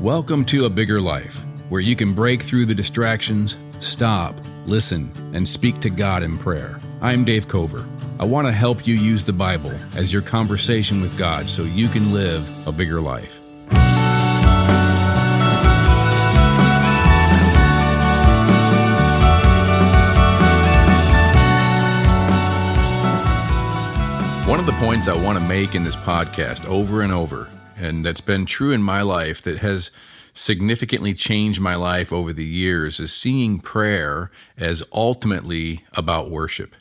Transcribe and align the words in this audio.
Welcome 0.00 0.44
to 0.46 0.66
A 0.66 0.70
Bigger 0.70 1.00
Life, 1.00 1.42
where 1.70 1.80
you 1.80 1.96
can 1.96 2.12
break 2.12 2.42
through 2.42 2.66
the 2.66 2.74
distractions, 2.74 3.56
stop, 3.78 4.38
listen, 4.66 5.10
and 5.32 5.48
speak 5.48 5.80
to 5.80 5.88
God 5.88 6.22
in 6.22 6.36
prayer. 6.36 6.78
I'm 7.00 7.24
Dave 7.24 7.48
Cover. 7.48 7.88
I 8.20 8.26
want 8.26 8.46
to 8.46 8.52
help 8.52 8.86
you 8.86 8.94
use 8.94 9.24
the 9.24 9.32
Bible 9.32 9.72
as 9.96 10.12
your 10.12 10.20
conversation 10.20 11.00
with 11.00 11.16
God 11.16 11.48
so 11.48 11.62
you 11.62 11.88
can 11.88 12.12
live 12.12 12.46
a 12.68 12.72
bigger 12.72 13.00
life. 13.00 13.40
One 24.46 24.60
of 24.60 24.66
the 24.66 24.76
points 24.78 25.08
I 25.08 25.16
want 25.16 25.38
to 25.38 25.44
make 25.44 25.74
in 25.74 25.84
this 25.84 25.96
podcast 25.96 26.68
over 26.68 27.00
and 27.00 27.10
over, 27.12 27.48
and 27.76 28.04
that's 28.04 28.20
been 28.20 28.46
true 28.46 28.72
in 28.72 28.82
my 28.82 29.02
life, 29.02 29.42
that 29.42 29.58
has 29.58 29.90
significantly 30.32 31.14
changed 31.14 31.60
my 31.60 31.74
life 31.74 32.12
over 32.12 32.32
the 32.32 32.44
years, 32.44 33.00
is 33.00 33.12
seeing 33.12 33.58
prayer 33.58 34.30
as 34.56 34.82
ultimately 34.92 35.84
about 35.94 36.30
worship. 36.30 36.74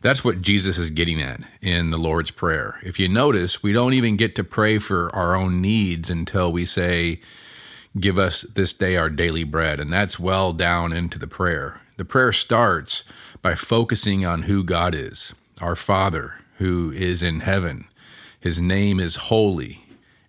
That's 0.00 0.24
what 0.24 0.40
Jesus 0.40 0.78
is 0.78 0.90
getting 0.90 1.20
at 1.20 1.40
in 1.60 1.90
the 1.90 1.98
Lord's 1.98 2.30
Prayer. 2.30 2.78
If 2.82 3.00
you 3.00 3.08
notice, 3.08 3.62
we 3.62 3.72
don't 3.72 3.94
even 3.94 4.16
get 4.16 4.36
to 4.36 4.44
pray 4.44 4.78
for 4.78 5.14
our 5.14 5.34
own 5.34 5.60
needs 5.60 6.10
until 6.10 6.52
we 6.52 6.64
say, 6.64 7.20
Give 7.98 8.18
us 8.18 8.42
this 8.42 8.74
day 8.74 8.96
our 8.96 9.08
daily 9.08 9.44
bread. 9.44 9.80
And 9.80 9.90
that's 9.90 10.18
well 10.18 10.52
down 10.52 10.92
into 10.92 11.18
the 11.18 11.26
prayer. 11.26 11.80
The 11.96 12.04
prayer 12.04 12.30
starts 12.30 13.04
by 13.40 13.54
focusing 13.54 14.24
on 14.26 14.42
who 14.42 14.64
God 14.64 14.94
is, 14.94 15.34
our 15.62 15.74
Father 15.74 16.34
who 16.58 16.90
is 16.90 17.22
in 17.22 17.40
heaven. 17.40 17.86
His 18.40 18.60
name 18.60 19.00
is 19.00 19.16
holy, 19.16 19.85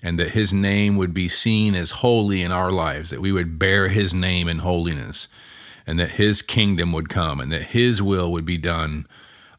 and 0.08 0.18
that 0.18 0.30
his 0.30 0.54
name 0.54 0.96
would 0.96 1.14
be 1.14 1.28
seen 1.28 1.76
as 1.76 1.92
holy 1.92 2.42
in 2.42 2.50
our 2.50 2.72
lives, 2.72 3.10
that 3.10 3.20
we 3.20 3.34
would 3.34 3.60
bear 3.60 3.90
his 3.90 4.14
name 4.14 4.48
in 4.48 4.60
holiness, 4.60 5.28
and 5.86 6.00
that 6.00 6.12
his 6.12 6.42
kingdom 6.42 6.94
would 6.94 7.10
come, 7.10 7.42
and 7.42 7.52
that 7.52 7.62
his 7.62 8.02
will 8.02 8.32
would 8.32 8.46
be 8.46 8.58
done 8.58 9.06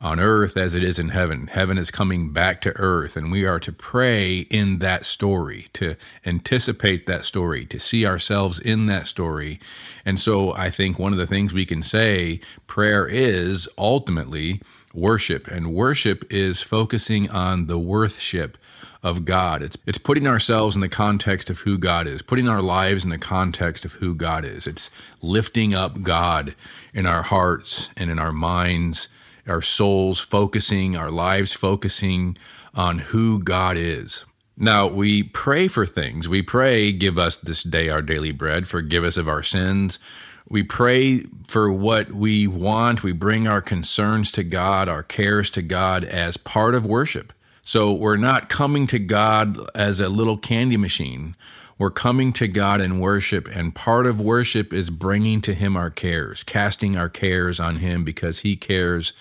on 0.01 0.19
earth 0.19 0.57
as 0.57 0.75
it 0.75 0.83
is 0.83 0.99
in 0.99 1.11
heaven. 1.11 1.49
Heaven 1.49 1.77
is 1.77 1.91
coming 1.91 2.33
back 2.33 2.63
to 2.63 2.75
earth, 2.77 3.15
and 3.15 3.31
we 3.31 3.45
are 3.45 3.61
to 3.61 3.73
pray 3.73 4.39
in 4.39 4.79
that 4.79 5.05
story, 5.05 5.67
to 5.75 5.97
anticipate 6.25 7.07
that 7.07 7.27
story, 7.27 7.67
to 7.67 7.79
see 7.79 8.07
ourselves 8.07 8.59
in 8.59 8.87
that 8.87 9.07
story. 9.07 9.61
And 10.07 10.19
so 10.19 10.55
I 10.55 10.71
think 10.71 10.99
one 10.99 11.13
of 11.13 11.19
the 11.19 11.27
things 11.27 11.53
we 11.53 11.67
can 11.67 11.83
say 11.83 12.41
prayer 12.67 13.07
is 13.07 13.69
ultimately 13.77 14.63
worship, 14.95 15.47
and 15.47 15.75
worship 15.75 16.25
is 16.33 16.63
focusing 16.63 17.29
on 17.29 17.67
the 17.67 17.79
worthship 17.79 18.57
of 19.03 19.25
God. 19.25 19.63
It's 19.63 19.79
it's 19.87 19.99
putting 19.99 20.27
ourselves 20.27 20.75
in 20.75 20.81
the 20.81 20.89
context 20.89 21.51
of 21.51 21.61
who 21.61 21.79
God 21.79 22.07
is, 22.07 22.23
putting 22.23 22.49
our 22.49 22.63
lives 22.63 23.05
in 23.05 23.11
the 23.11 23.19
context 23.19 23.85
of 23.85 23.95
who 23.95 24.15
God 24.15 24.45
is. 24.45 24.67
It's 24.67 24.91
lifting 25.23 25.75
up 25.75 26.03
God 26.03 26.55
in 26.93 27.07
our 27.07 27.23
hearts 27.23 27.91
and 27.97 28.11
in 28.11 28.19
our 28.19 28.33
minds, 28.33 29.09
our 29.47 29.63
souls 29.63 30.21
focusing, 30.21 30.97
our 30.97 31.11
lives 31.11 31.53
focusing 31.53 32.37
on 32.75 32.99
who 32.99 33.43
God 33.43 33.77
is. 33.77 34.25
Now, 34.57 34.89
we 34.89 35.23
pray 35.23 35.69
for 35.69 35.87
things. 35.87 36.29
We 36.29 36.43
pray, 36.43 36.91
give 36.91 37.17
us 37.17 37.37
this 37.37 37.63
day 37.63 37.89
our 37.89 38.03
daily 38.03 38.33
bread, 38.33 38.67
forgive 38.67 39.05
us 39.05 39.17
of 39.17 39.29
our 39.29 39.43
sins, 39.43 40.01
we 40.49 40.63
pray 40.63 41.25
for 41.47 41.71
what 41.71 42.11
we 42.13 42.47
want. 42.47 43.03
We 43.03 43.13
bring 43.13 43.47
our 43.47 43.61
concerns 43.61 44.31
to 44.33 44.43
God, 44.43 44.89
our 44.89 45.03
cares 45.03 45.51
to 45.51 45.63
God 45.63 46.05
as 46.05 46.39
part 46.39 46.75
of 46.75 46.87
worship. 46.87 47.33
So 47.69 47.93
we're 47.93 48.17
not 48.17 48.49
coming 48.49 48.87
to 48.87 48.99
God 48.99 49.59
as 49.75 50.01
a 50.01 50.09
little 50.09 50.39
candy 50.39 50.79
machine. 50.79 51.37
We're 51.77 51.91
coming 51.91 52.33
to 52.33 52.49
God 52.49 52.81
in 52.81 52.99
worship, 52.99 53.47
and 53.47 53.75
part 53.75 54.07
of 54.07 54.23
worship 54.23 54.73
is 54.73 54.89
bringing 54.89 55.43
to 55.43 55.53
Him 55.53 55.77
our 55.77 55.91
cares, 55.91 56.43
casting 56.43 56.97
our 56.97 57.11
cares 57.11 57.61
on 57.61 57.77
Him 57.77 58.05
because 58.05 58.39
He 58.39 58.57
cares 58.57 59.13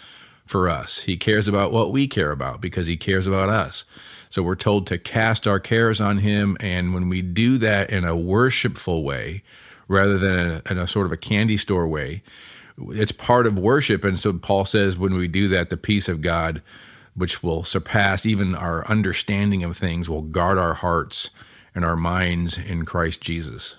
for 0.46 0.70
us. 0.70 1.00
He 1.00 1.18
cares 1.18 1.50
about 1.50 1.74
what 1.74 1.92
we 1.92 2.08
care 2.08 2.32
about 2.32 2.62
because 2.62 2.88
He 2.88 2.96
cares 2.96 3.28
about 3.28 3.50
us. 3.50 3.84
So 4.30 4.42
we're 4.42 4.56
told 4.56 4.88
to 4.88 4.98
cast 4.98 5.46
our 5.46 5.60
cares 5.60 6.00
on 6.00 6.20
Him, 6.20 6.56
and 6.62 6.94
when 6.94 7.10
we 7.10 7.22
do 7.22 7.58
that 7.58 7.90
in 7.90 8.06
a 8.06 8.16
worshipful 8.16 9.04
way, 9.04 9.44
rather 9.90 10.18
than 10.18 10.62
in 10.70 10.78
a, 10.78 10.88
sort 10.88 11.06
of 11.06 11.12
a 11.12 11.18
candy 11.18 11.58
store 11.58 11.86
way. 11.86 12.24
It's 12.78 13.12
part 13.12 13.46
of 13.46 13.60
worship. 13.60 14.06
And 14.06 14.18
so 14.18 14.32
Paul 14.32 14.64
says 14.64 14.98
when 14.98 15.16
we 15.16 15.28
do 15.28 15.50
that, 15.50 15.70
the 15.70 15.76
peace 15.76 16.08
of 16.08 16.22
God, 16.22 16.62
which 17.18 17.42
will 17.42 17.64
surpass 17.64 18.26
even 18.26 18.56
our 18.56 18.88
understanding 18.88 19.64
of 19.64 19.76
things, 19.76 20.10
will 20.10 20.22
guard 20.22 20.58
our 20.58 20.76
hearts 20.76 21.32
and 21.74 21.84
our 21.84 21.96
minds 21.96 22.58
in 22.58 22.86
Christ 22.86 23.22
Jesus. 23.22 23.78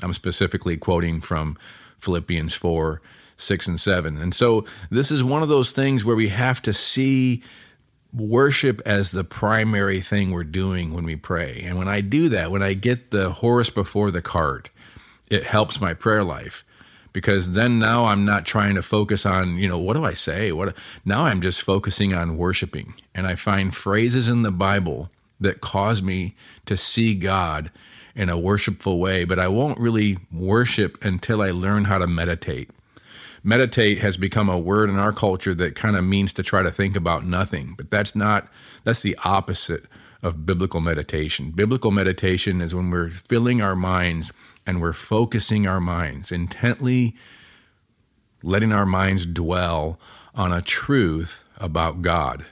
I'm 0.00 0.12
specifically 0.12 0.76
quoting 0.76 1.20
from 1.20 1.58
Philippians 1.98 2.54
4 2.54 3.02
6 3.36 3.66
and 3.66 3.80
7. 3.80 4.16
And 4.16 4.32
so 4.32 4.64
this 4.88 5.10
is 5.10 5.24
one 5.24 5.42
of 5.42 5.48
those 5.48 5.72
things 5.72 6.04
where 6.04 6.14
we 6.14 6.28
have 6.28 6.62
to 6.62 6.72
see 6.72 7.42
worship 8.12 8.80
as 8.86 9.10
the 9.10 9.24
primary 9.24 10.00
thing 10.00 10.30
we're 10.30 10.44
doing 10.44 10.92
when 10.92 11.04
we 11.04 11.16
pray. 11.16 11.60
And 11.64 11.76
when 11.76 11.88
I 11.88 12.00
do 12.00 12.28
that, 12.28 12.52
when 12.52 12.62
I 12.62 12.74
get 12.74 13.10
the 13.10 13.30
horse 13.30 13.70
before 13.70 14.12
the 14.12 14.22
cart, 14.22 14.70
it 15.28 15.42
helps 15.42 15.80
my 15.80 15.94
prayer 15.94 16.22
life 16.22 16.64
because 17.14 17.52
then 17.52 17.78
now 17.78 18.06
I'm 18.06 18.26
not 18.26 18.44
trying 18.44 18.74
to 18.74 18.82
focus 18.82 19.24
on, 19.24 19.56
you 19.56 19.68
know, 19.68 19.78
what 19.78 19.94
do 19.94 20.04
I 20.04 20.12
say? 20.12 20.52
What 20.52 20.76
now 21.06 21.24
I'm 21.24 21.40
just 21.40 21.62
focusing 21.62 22.12
on 22.12 22.36
worshiping. 22.36 22.94
And 23.14 23.26
I 23.26 23.36
find 23.36 23.74
phrases 23.74 24.28
in 24.28 24.42
the 24.42 24.50
Bible 24.50 25.10
that 25.40 25.62
cause 25.62 26.02
me 26.02 26.34
to 26.66 26.76
see 26.76 27.14
God 27.14 27.70
in 28.14 28.28
a 28.28 28.38
worshipful 28.38 28.98
way, 28.98 29.24
but 29.24 29.38
I 29.38 29.48
won't 29.48 29.78
really 29.78 30.18
worship 30.32 31.02
until 31.04 31.40
I 31.40 31.52
learn 31.52 31.84
how 31.84 31.98
to 31.98 32.06
meditate. 32.06 32.68
Meditate 33.44 33.98
has 33.98 34.16
become 34.16 34.48
a 34.48 34.58
word 34.58 34.90
in 34.90 34.98
our 34.98 35.12
culture 35.12 35.54
that 35.54 35.76
kind 35.76 35.96
of 35.96 36.04
means 36.04 36.32
to 36.32 36.42
try 36.42 36.62
to 36.62 36.70
think 36.70 36.96
about 36.96 37.24
nothing, 37.24 37.74
but 37.76 37.90
that's 37.90 38.16
not 38.16 38.48
that's 38.82 39.02
the 39.02 39.16
opposite 39.24 39.84
of 40.20 40.46
biblical 40.46 40.80
meditation. 40.80 41.52
Biblical 41.52 41.90
meditation 41.92 42.60
is 42.60 42.74
when 42.74 42.90
we're 42.90 43.10
filling 43.10 43.62
our 43.62 43.76
minds 43.76 44.32
and 44.66 44.80
we're 44.80 44.92
focusing 44.92 45.66
our 45.66 45.80
minds, 45.80 46.32
intently 46.32 47.14
letting 48.42 48.72
our 48.72 48.86
minds 48.86 49.26
dwell 49.26 49.98
on 50.34 50.52
a 50.52 50.62
truth 50.62 51.44
about 51.58 52.02
God. 52.02 52.44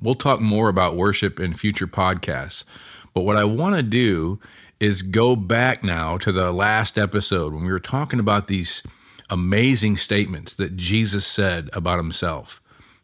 We'll 0.00 0.14
talk 0.14 0.40
more 0.40 0.68
about 0.68 0.96
worship 0.96 1.40
in 1.40 1.54
future 1.54 1.86
podcasts, 1.86 2.64
but 3.14 3.22
what 3.22 3.36
I 3.36 3.44
want 3.44 3.76
to 3.76 3.82
do 3.82 4.40
is 4.78 5.02
go 5.02 5.36
back 5.36 5.82
now 5.82 6.18
to 6.18 6.32
the 6.32 6.52
last 6.52 6.98
episode 6.98 7.54
when 7.54 7.64
we 7.64 7.72
were 7.72 7.80
talking 7.80 8.20
about 8.20 8.46
these 8.46 8.82
amazing 9.30 9.96
statements 9.96 10.52
that 10.54 10.76
Jesus 10.76 11.26
said 11.26 11.70
about 11.72 11.98
himself, 11.98 12.60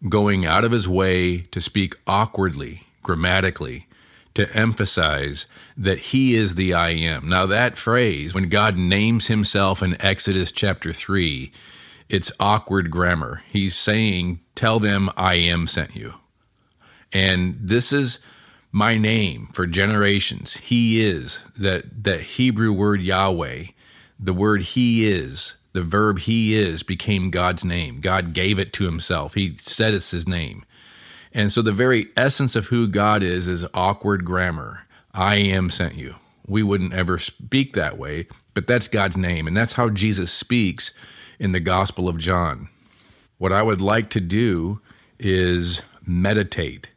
going 0.09 0.45
out 0.45 0.65
of 0.65 0.73
his 0.73 0.87
way 0.87 1.39
to 1.39 1.61
speak 1.61 1.95
awkwardly, 2.07 2.83
grammatically, 3.03 3.87
to 4.35 4.51
emphasize 4.57 5.47
that 5.77 6.01
he 6.01 6.35
is 6.35 6.55
the 6.55 6.73
I 6.75 6.91
am. 6.91 7.29
Now, 7.29 7.47
that 7.47 7.77
phrase, 7.77 8.35
when 8.35 8.49
God 8.49 8.77
names 8.77 9.27
himself 9.27 9.83
in 9.83 10.01
Exodus 10.01 10.53
chapter 10.53 10.93
3, 10.93 11.53
it's 12.09 12.33
awkward 12.41 12.91
grammar. 12.91 13.43
He's 13.51 13.77
saying, 13.77 14.41
Tell 14.55 14.79
them 14.79 15.11
I 15.17 15.35
am 15.35 15.67
sent 15.67 15.97
you. 15.97 16.15
And 17.13 17.57
this 17.61 17.93
is 17.93 18.21
my 18.71 18.97
name 18.97 19.49
for 19.53 19.67
generations. 19.67 20.57
He 20.57 21.01
is 21.01 21.41
that 21.57 22.05
that 22.05 22.21
Hebrew 22.21 22.73
word 22.73 23.03
Yahweh, 23.03 23.65
the 24.19 24.33
word 24.33 24.63
he 24.63 25.07
is, 25.07 25.57
the 25.73 25.83
verb 25.83 26.21
he 26.21 26.55
is 26.55 26.83
became 26.83 27.31
God's 27.31 27.65
name. 27.65 28.01
God 28.01 28.33
gave 28.33 28.59
it 28.59 28.73
to 28.75 28.85
himself. 28.85 29.35
He 29.35 29.57
said 29.57 29.95
it's 29.95 30.11
his 30.11 30.27
name. 30.27 30.65
And 31.35 31.51
so 31.51 31.63
the 31.63 31.73
very 31.73 32.09
essence 32.17 32.57
of 32.57 32.67
who 32.67 32.89
God 32.89 33.23
is 33.23 33.49
is 33.49 33.67
awkward 33.75 34.25
grammar. 34.25 34.87
I 35.15 35.37
am 35.37 35.71
sent 35.71 35.95
you. 35.95 36.17
We 36.47 36.63
wouldn't 36.63 36.93
ever 36.93 37.19
speak 37.19 37.75
that 37.75 37.97
way, 37.97 38.27
but 38.55 38.67
that's 38.67 38.89
God's 38.89 39.17
name. 39.17 39.47
And 39.47 39.57
that's 39.57 39.75
how 39.75 39.89
Jesus 39.89 40.33
speaks 40.33 40.93
in 41.39 41.53
the 41.53 41.61
Gospel 41.61 42.09
of 42.09 42.19
John. 42.19 42.69
What 43.39 43.53
I 43.53 43.63
would 43.63 43.81
like 43.81 44.11
to 44.11 44.21
do 44.21 44.81
is 45.19 45.83
meditate 46.07 46.91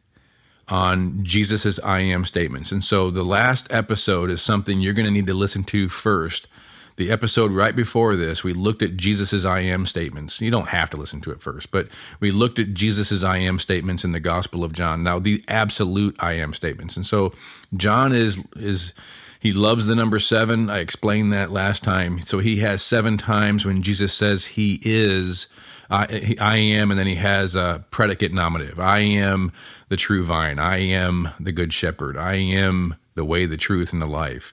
on 0.68 1.22
Jesus's 1.24 1.78
I 1.80 2.00
am 2.00 2.24
statements. 2.24 2.72
And 2.72 2.82
so 2.82 3.10
the 3.10 3.22
last 3.22 3.72
episode 3.72 4.30
is 4.30 4.42
something 4.42 4.80
you're 4.80 4.94
going 4.94 5.06
to 5.06 5.12
need 5.12 5.28
to 5.28 5.34
listen 5.34 5.64
to 5.64 5.88
first 5.88 6.48
the 6.96 7.10
episode 7.10 7.50
right 7.50 7.76
before 7.76 8.16
this, 8.16 8.42
we 8.42 8.52
looked 8.52 8.82
at 8.82 8.96
Jesus's 8.96 9.44
I 9.44 9.60
am 9.60 9.86
statements. 9.86 10.40
You 10.40 10.50
don't 10.50 10.68
have 10.68 10.90
to 10.90 10.96
listen 10.96 11.20
to 11.22 11.30
it 11.30 11.40
first, 11.40 11.70
but 11.70 11.88
we 12.20 12.30
looked 12.30 12.58
at 12.58 12.74
Jesus's 12.74 13.22
I 13.22 13.36
am 13.38 13.58
statements 13.58 14.04
in 14.04 14.12
the 14.12 14.20
Gospel 14.20 14.64
of 14.64 14.72
John. 14.72 15.02
Now, 15.02 15.18
the 15.18 15.44
absolute 15.48 16.16
I 16.20 16.32
am 16.32 16.54
statements. 16.54 16.96
And 16.96 17.04
so 17.04 17.32
John 17.76 18.12
is 18.12 18.42
is 18.56 18.94
he 19.38 19.52
loves 19.52 19.86
the 19.86 19.94
number 19.94 20.18
7. 20.18 20.70
I 20.70 20.78
explained 20.78 21.32
that 21.32 21.52
last 21.52 21.84
time. 21.84 22.20
So 22.22 22.38
he 22.38 22.56
has 22.60 22.82
7 22.82 23.18
times 23.18 23.64
when 23.64 23.82
Jesus 23.82 24.12
says 24.12 24.46
he 24.46 24.80
is 24.82 25.48
I, 25.90 26.36
I 26.40 26.56
am, 26.56 26.90
and 26.90 26.98
then 26.98 27.06
he 27.06 27.14
has 27.16 27.54
a 27.54 27.84
predicate 27.90 28.32
nominative. 28.32 28.80
I 28.80 28.98
am 28.98 29.52
the 29.88 29.96
true 29.96 30.24
vine. 30.24 30.58
I 30.58 30.78
am 30.78 31.28
the 31.38 31.52
good 31.52 31.72
shepherd. 31.72 32.16
I 32.16 32.34
am 32.34 32.96
the 33.14 33.24
way, 33.24 33.46
the 33.46 33.56
truth, 33.56 33.92
and 33.92 34.02
the 34.02 34.06
life. 34.06 34.52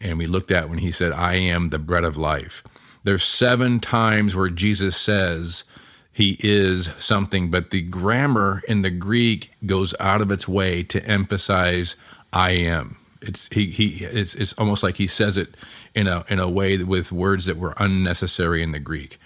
And 0.00 0.18
we 0.18 0.26
looked 0.26 0.50
at 0.50 0.68
when 0.68 0.78
he 0.78 0.90
said, 0.90 1.12
I 1.12 1.34
am 1.34 1.68
the 1.68 1.78
bread 1.78 2.04
of 2.04 2.16
life. 2.16 2.62
There's 3.04 3.24
seven 3.24 3.80
times 3.80 4.34
where 4.34 4.48
Jesus 4.48 4.96
says 4.96 5.64
he 6.12 6.36
is 6.40 6.90
something, 6.98 7.50
but 7.50 7.70
the 7.70 7.82
grammar 7.82 8.62
in 8.68 8.82
the 8.82 8.90
Greek 8.90 9.52
goes 9.64 9.94
out 10.00 10.20
of 10.20 10.30
its 10.30 10.46
way 10.48 10.82
to 10.84 11.04
emphasize 11.06 11.96
I 12.32 12.50
am. 12.50 12.96
It's 13.22 13.48
he 13.52 13.66
he 13.66 14.04
it's 14.04 14.34
it's 14.34 14.54
almost 14.54 14.82
like 14.82 14.96
he 14.96 15.06
says 15.06 15.36
it 15.36 15.54
in 15.94 16.08
a 16.08 16.24
in 16.28 16.38
a 16.38 16.48
way 16.48 16.82
with 16.82 17.12
words 17.12 17.46
that 17.46 17.58
were 17.58 17.74
unnecessary 17.78 18.62
in 18.62 18.72
the 18.72 18.78
Greek. 18.78 19.18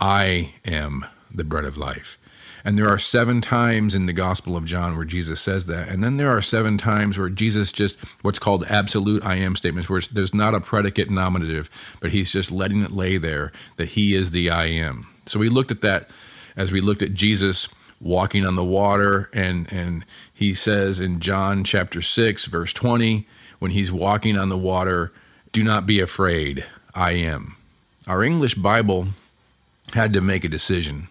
I 0.00 0.54
am 0.64 1.04
the 1.30 1.44
bread 1.44 1.64
of 1.64 1.76
life. 1.76 2.18
And 2.64 2.78
there 2.78 2.88
are 2.88 2.98
seven 2.98 3.40
times 3.40 3.94
in 3.94 4.06
the 4.06 4.12
Gospel 4.12 4.56
of 4.56 4.64
John 4.64 4.96
where 4.96 5.04
Jesus 5.04 5.40
says 5.40 5.66
that. 5.66 5.88
And 5.88 6.02
then 6.02 6.16
there 6.16 6.30
are 6.30 6.42
seven 6.42 6.78
times 6.78 7.18
where 7.18 7.28
Jesus 7.28 7.72
just, 7.72 7.98
what's 8.22 8.38
called 8.38 8.64
absolute 8.68 9.24
I 9.24 9.36
am 9.36 9.56
statements, 9.56 9.90
where 9.90 10.00
there's 10.00 10.34
not 10.34 10.54
a 10.54 10.60
predicate 10.60 11.10
nominative, 11.10 11.68
but 12.00 12.12
he's 12.12 12.30
just 12.30 12.52
letting 12.52 12.82
it 12.82 12.92
lay 12.92 13.18
there 13.18 13.52
that 13.76 13.90
he 13.90 14.14
is 14.14 14.30
the 14.30 14.50
I 14.50 14.66
am. 14.66 15.08
So 15.26 15.40
we 15.40 15.48
looked 15.48 15.70
at 15.70 15.80
that 15.80 16.10
as 16.56 16.70
we 16.70 16.80
looked 16.80 17.02
at 17.02 17.14
Jesus 17.14 17.68
walking 18.00 18.46
on 18.46 18.56
the 18.56 18.64
water. 18.64 19.28
And, 19.32 19.72
and 19.72 20.04
he 20.32 20.54
says 20.54 21.00
in 21.00 21.20
John 21.20 21.64
chapter 21.64 22.00
6, 22.00 22.46
verse 22.46 22.72
20, 22.72 23.26
when 23.58 23.70
he's 23.70 23.92
walking 23.92 24.36
on 24.36 24.48
the 24.48 24.58
water, 24.58 25.12
do 25.52 25.62
not 25.62 25.86
be 25.86 26.00
afraid, 26.00 26.64
I 26.94 27.12
am. 27.12 27.56
Our 28.06 28.24
English 28.24 28.54
Bible 28.54 29.08
had 29.94 30.12
to 30.14 30.20
make 30.20 30.44
a 30.44 30.48
decision 30.48 31.08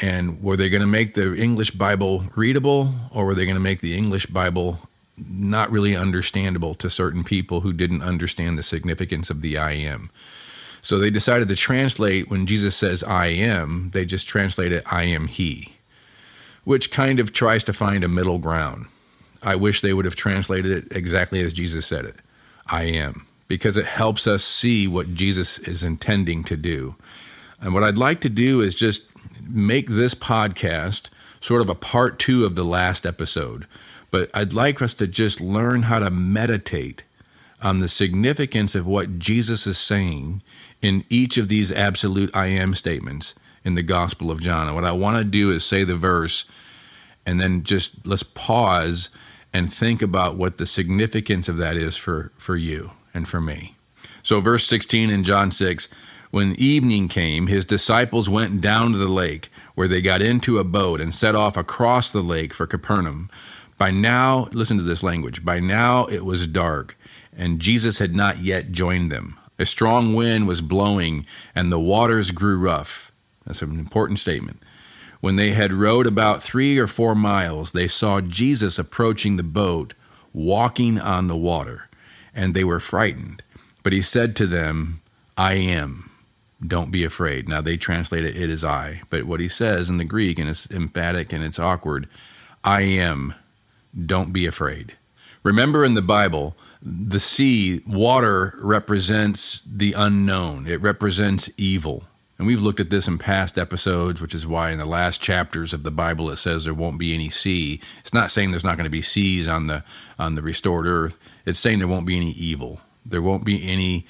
and 0.00 0.42
were 0.42 0.56
they 0.56 0.68
going 0.68 0.80
to 0.80 0.86
make 0.86 1.14
the 1.14 1.34
English 1.36 1.70
Bible 1.72 2.24
readable 2.34 2.92
or 3.10 3.26
were 3.26 3.34
they 3.34 3.44
going 3.44 3.56
to 3.56 3.62
make 3.62 3.80
the 3.80 3.96
English 3.96 4.26
Bible 4.26 4.80
not 5.16 5.70
really 5.70 5.94
understandable 5.94 6.74
to 6.74 6.90
certain 6.90 7.22
people 7.22 7.60
who 7.60 7.72
didn't 7.72 8.02
understand 8.02 8.58
the 8.58 8.62
significance 8.62 9.30
of 9.30 9.40
the 9.40 9.56
I 9.56 9.72
am? 9.72 10.10
So 10.82 10.98
they 10.98 11.10
decided 11.10 11.48
to 11.48 11.56
translate 11.56 12.28
when 12.28 12.46
Jesus 12.46 12.76
says 12.76 13.02
I 13.04 13.26
am, 13.28 13.90
they 13.94 14.04
just 14.04 14.28
translate 14.28 14.72
it 14.72 14.84
I 14.92 15.04
am 15.04 15.28
he, 15.28 15.76
which 16.64 16.90
kind 16.90 17.20
of 17.20 17.32
tries 17.32 17.64
to 17.64 17.72
find 17.72 18.04
a 18.04 18.08
middle 18.08 18.38
ground. 18.38 18.86
I 19.42 19.56
wish 19.56 19.80
they 19.80 19.94
would 19.94 20.04
have 20.04 20.16
translated 20.16 20.72
it 20.72 20.96
exactly 20.96 21.40
as 21.40 21.52
Jesus 21.52 21.86
said 21.86 22.04
it 22.04 22.16
I 22.66 22.84
am, 22.84 23.26
because 23.48 23.76
it 23.76 23.86
helps 23.86 24.26
us 24.26 24.44
see 24.44 24.88
what 24.88 25.14
Jesus 25.14 25.58
is 25.60 25.84
intending 25.84 26.44
to 26.44 26.56
do. 26.56 26.96
And 27.60 27.72
what 27.72 27.84
I'd 27.84 27.96
like 27.96 28.20
to 28.22 28.28
do 28.28 28.60
is 28.60 28.74
just 28.74 29.04
make 29.40 29.88
this 29.88 30.14
podcast 30.14 31.08
sort 31.40 31.60
of 31.60 31.68
a 31.68 31.74
part 31.74 32.18
two 32.18 32.44
of 32.44 32.54
the 32.54 32.64
last 32.64 33.04
episode. 33.04 33.66
But 34.10 34.30
I'd 34.32 34.52
like 34.52 34.80
us 34.80 34.94
to 34.94 35.06
just 35.06 35.40
learn 35.40 35.82
how 35.82 35.98
to 35.98 36.10
meditate 36.10 37.04
on 37.60 37.80
the 37.80 37.88
significance 37.88 38.74
of 38.74 38.86
what 38.86 39.18
Jesus 39.18 39.66
is 39.66 39.78
saying 39.78 40.42
in 40.82 41.04
each 41.08 41.36
of 41.36 41.48
these 41.48 41.72
absolute 41.72 42.34
I 42.34 42.46
am 42.46 42.74
statements 42.74 43.34
in 43.64 43.74
the 43.74 43.82
Gospel 43.82 44.30
of 44.30 44.40
John. 44.40 44.66
And 44.66 44.74
what 44.74 44.84
I 44.84 44.92
want 44.92 45.18
to 45.18 45.24
do 45.24 45.50
is 45.50 45.64
say 45.64 45.84
the 45.84 45.96
verse 45.96 46.44
and 47.26 47.40
then 47.40 47.62
just 47.62 47.92
let's 48.04 48.22
pause 48.22 49.10
and 49.52 49.72
think 49.72 50.02
about 50.02 50.36
what 50.36 50.58
the 50.58 50.66
significance 50.66 51.48
of 51.48 51.56
that 51.56 51.76
is 51.76 51.96
for, 51.96 52.32
for 52.36 52.56
you 52.56 52.92
and 53.14 53.26
for 53.26 53.40
me. 53.40 53.76
So, 54.22 54.40
verse 54.40 54.66
16 54.66 55.10
in 55.10 55.24
John 55.24 55.50
6 55.50 55.88
when 56.34 56.60
evening 56.60 57.06
came, 57.06 57.46
his 57.46 57.64
disciples 57.64 58.28
went 58.28 58.60
down 58.60 58.90
to 58.90 58.98
the 58.98 59.06
lake, 59.06 59.52
where 59.76 59.86
they 59.86 60.02
got 60.02 60.20
into 60.20 60.58
a 60.58 60.64
boat 60.64 61.00
and 61.00 61.14
set 61.14 61.36
off 61.36 61.56
across 61.56 62.10
the 62.10 62.22
lake 62.22 62.52
for 62.52 62.66
Capernaum. 62.66 63.30
By 63.78 63.92
now, 63.92 64.48
listen 64.50 64.76
to 64.78 64.82
this 64.82 65.04
language, 65.04 65.44
by 65.44 65.60
now 65.60 66.06
it 66.06 66.24
was 66.24 66.48
dark, 66.48 66.98
and 67.36 67.60
Jesus 67.60 68.00
had 68.00 68.16
not 68.16 68.38
yet 68.38 68.72
joined 68.72 69.12
them. 69.12 69.38
A 69.60 69.64
strong 69.64 70.12
wind 70.12 70.48
was 70.48 70.60
blowing, 70.60 71.24
and 71.54 71.70
the 71.70 71.78
waters 71.78 72.32
grew 72.32 72.58
rough. 72.58 73.12
That's 73.46 73.62
an 73.62 73.78
important 73.78 74.18
statement. 74.18 74.60
When 75.20 75.36
they 75.36 75.50
had 75.50 75.72
rowed 75.72 76.08
about 76.08 76.42
three 76.42 76.80
or 76.80 76.88
four 76.88 77.14
miles, 77.14 77.70
they 77.70 77.86
saw 77.86 78.20
Jesus 78.20 78.76
approaching 78.76 79.36
the 79.36 79.44
boat, 79.44 79.94
walking 80.32 80.98
on 80.98 81.28
the 81.28 81.36
water, 81.36 81.88
and 82.34 82.54
they 82.54 82.64
were 82.64 82.80
frightened. 82.80 83.40
But 83.84 83.92
he 83.92 84.02
said 84.02 84.34
to 84.34 84.48
them, 84.48 85.00
I 85.38 85.54
am 85.54 86.03
don't 86.66 86.90
be 86.90 87.04
afraid. 87.04 87.48
Now 87.48 87.60
they 87.60 87.76
translate 87.76 88.24
it, 88.24 88.36
it 88.36 88.50
is 88.50 88.64
I. 88.64 89.02
But 89.10 89.24
what 89.24 89.40
he 89.40 89.48
says 89.48 89.90
in 89.90 89.98
the 89.98 90.04
Greek, 90.04 90.38
and 90.38 90.48
it's 90.48 90.70
emphatic 90.70 91.32
and 91.32 91.42
it's 91.42 91.58
awkward, 91.58 92.08
I 92.62 92.82
am, 92.82 93.34
don't 94.06 94.32
be 94.32 94.46
afraid. 94.46 94.96
Remember 95.42 95.84
in 95.84 95.94
the 95.94 96.02
Bible, 96.02 96.56
the 96.82 97.20
sea, 97.20 97.82
water 97.86 98.58
represents 98.62 99.62
the 99.66 99.92
unknown, 99.96 100.66
it 100.66 100.80
represents 100.80 101.50
evil. 101.56 102.04
And 102.36 102.48
we've 102.48 102.62
looked 102.62 102.80
at 102.80 102.90
this 102.90 103.06
in 103.06 103.18
past 103.18 103.58
episodes, 103.58 104.20
which 104.20 104.34
is 104.34 104.44
why 104.44 104.70
in 104.70 104.78
the 104.78 104.86
last 104.86 105.20
chapters 105.20 105.72
of 105.72 105.84
the 105.84 105.92
Bible 105.92 106.30
it 106.30 106.36
says 106.36 106.64
there 106.64 106.74
won't 106.74 106.98
be 106.98 107.14
any 107.14 107.28
sea. 107.28 107.80
It's 108.00 108.12
not 108.12 108.30
saying 108.30 108.50
there's 108.50 108.64
not 108.64 108.76
going 108.76 108.86
to 108.86 108.90
be 108.90 109.02
seas 109.02 109.46
on 109.46 109.68
the 109.68 109.84
on 110.18 110.34
the 110.34 110.42
restored 110.42 110.86
earth. 110.86 111.16
It's 111.46 111.60
saying 111.60 111.78
there 111.78 111.86
won't 111.86 112.06
be 112.06 112.16
any 112.16 112.32
evil. 112.32 112.80
There 113.06 113.22
won't 113.22 113.44
be 113.44 113.70
any 113.70 114.06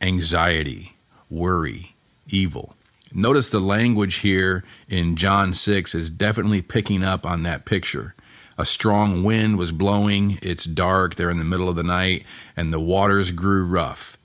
anxiety 0.00 0.95
worry, 1.30 1.96
evil. 2.28 2.74
Notice 3.12 3.50
the 3.50 3.60
language 3.60 4.16
here 4.16 4.64
in 4.88 5.16
John 5.16 5.54
6 5.54 5.94
is 5.94 6.10
definitely 6.10 6.62
picking 6.62 7.02
up 7.04 7.24
on 7.24 7.44
that 7.44 7.64
picture. 7.64 8.14
A 8.58 8.64
strong 8.64 9.22
wind 9.22 9.58
was 9.58 9.70
blowing, 9.70 10.38
it's 10.42 10.64
dark, 10.64 11.14
they're 11.14 11.30
in 11.30 11.38
the 11.38 11.44
middle 11.44 11.68
of 11.68 11.76
the 11.76 11.82
night, 11.82 12.24
and 12.56 12.72
the 12.72 12.80
waters 12.80 13.30
grew 13.30 13.64
rough. 13.64 14.18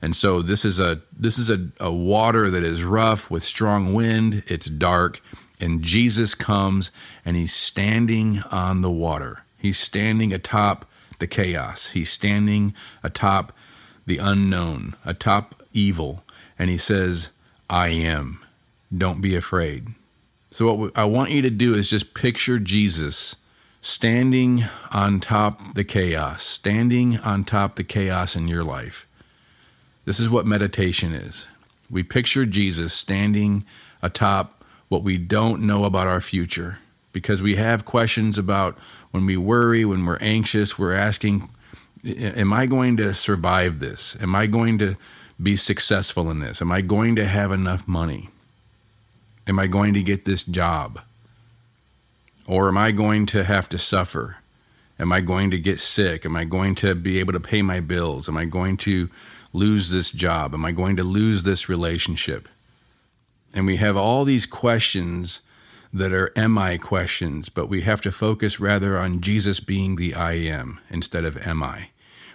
And 0.00 0.14
so 0.14 0.42
this 0.42 0.64
is 0.64 0.78
a 0.78 1.00
this 1.16 1.38
is 1.38 1.50
a, 1.50 1.68
a 1.80 1.90
water 1.90 2.50
that 2.50 2.62
is 2.62 2.84
rough 2.84 3.30
with 3.30 3.42
strong 3.42 3.94
wind, 3.94 4.44
it's 4.46 4.66
dark, 4.66 5.20
and 5.58 5.82
Jesus 5.82 6.34
comes 6.34 6.92
and 7.24 7.36
he's 7.36 7.54
standing 7.54 8.42
on 8.50 8.82
the 8.82 8.90
water. 8.90 9.42
He's 9.56 9.78
standing 9.78 10.32
atop 10.32 10.84
the 11.18 11.26
chaos. 11.26 11.90
He's 11.90 12.10
standing 12.10 12.74
atop 13.02 13.52
the 14.06 14.18
unknown, 14.18 14.94
atop 15.04 15.62
evil 15.72 16.24
and 16.58 16.70
he 16.70 16.76
says, 16.76 17.30
I 17.70 17.88
am. 17.88 18.44
Don't 18.96 19.20
be 19.20 19.36
afraid. 19.36 19.88
So, 20.50 20.72
what 20.72 20.98
I 20.98 21.04
want 21.04 21.30
you 21.30 21.42
to 21.42 21.50
do 21.50 21.74
is 21.74 21.90
just 21.90 22.14
picture 22.14 22.58
Jesus 22.58 23.36
standing 23.80 24.64
on 24.90 25.20
top 25.20 25.74
the 25.74 25.84
chaos, 25.84 26.42
standing 26.42 27.18
on 27.18 27.44
top 27.44 27.76
the 27.76 27.84
chaos 27.84 28.34
in 28.34 28.48
your 28.48 28.64
life. 28.64 29.06
This 30.04 30.18
is 30.18 30.30
what 30.30 30.46
meditation 30.46 31.12
is. 31.12 31.46
We 31.90 32.02
picture 32.02 32.46
Jesus 32.46 32.94
standing 32.94 33.64
atop 34.02 34.64
what 34.88 35.02
we 35.02 35.18
don't 35.18 35.62
know 35.62 35.84
about 35.84 36.06
our 36.06 36.20
future 36.20 36.78
because 37.12 37.42
we 37.42 37.56
have 37.56 37.84
questions 37.84 38.38
about 38.38 38.78
when 39.10 39.26
we 39.26 39.36
worry, 39.36 39.84
when 39.84 40.04
we're 40.06 40.18
anxious, 40.18 40.78
we're 40.78 40.94
asking, 40.94 41.48
Am 42.04 42.52
I 42.52 42.66
going 42.66 42.96
to 42.98 43.12
survive 43.12 43.80
this? 43.80 44.16
Am 44.20 44.34
I 44.34 44.46
going 44.46 44.78
to 44.78 44.96
be 45.42 45.56
successful 45.56 46.30
in 46.30 46.40
this? 46.40 46.60
Am 46.60 46.72
I 46.72 46.80
going 46.80 47.16
to 47.16 47.24
have 47.24 47.52
enough 47.52 47.86
money? 47.86 48.30
Am 49.46 49.58
I 49.58 49.66
going 49.66 49.94
to 49.94 50.02
get 50.02 50.24
this 50.24 50.44
job? 50.44 51.00
Or 52.46 52.68
am 52.68 52.78
I 52.78 52.90
going 52.92 53.26
to 53.26 53.44
have 53.44 53.68
to 53.70 53.78
suffer? 53.78 54.38
Am 54.98 55.12
I 55.12 55.20
going 55.20 55.50
to 55.50 55.58
get 55.58 55.78
sick? 55.80 56.26
Am 56.26 56.34
I 56.34 56.44
going 56.44 56.74
to 56.76 56.94
be 56.94 57.20
able 57.20 57.32
to 57.32 57.40
pay 57.40 57.62
my 57.62 57.80
bills? 57.80 58.28
Am 58.28 58.36
I 58.36 58.46
going 58.46 58.76
to 58.78 59.08
lose 59.52 59.90
this 59.90 60.10
job? 60.10 60.54
Am 60.54 60.64
I 60.64 60.72
going 60.72 60.96
to 60.96 61.04
lose 61.04 61.44
this 61.44 61.68
relationship? 61.68 62.48
And 63.54 63.64
we 63.64 63.76
have 63.76 63.96
all 63.96 64.24
these 64.24 64.46
questions 64.46 65.40
that 65.92 66.12
are 66.12 66.32
am 66.36 66.58
I 66.58 66.76
questions, 66.76 67.48
but 67.48 67.68
we 67.68 67.82
have 67.82 68.00
to 68.02 68.12
focus 68.12 68.60
rather 68.60 68.98
on 68.98 69.20
Jesus 69.20 69.60
being 69.60 69.96
the 69.96 70.14
I 70.14 70.32
am 70.32 70.80
instead 70.90 71.24
of 71.24 71.38
am 71.46 71.62
I. 71.62 71.90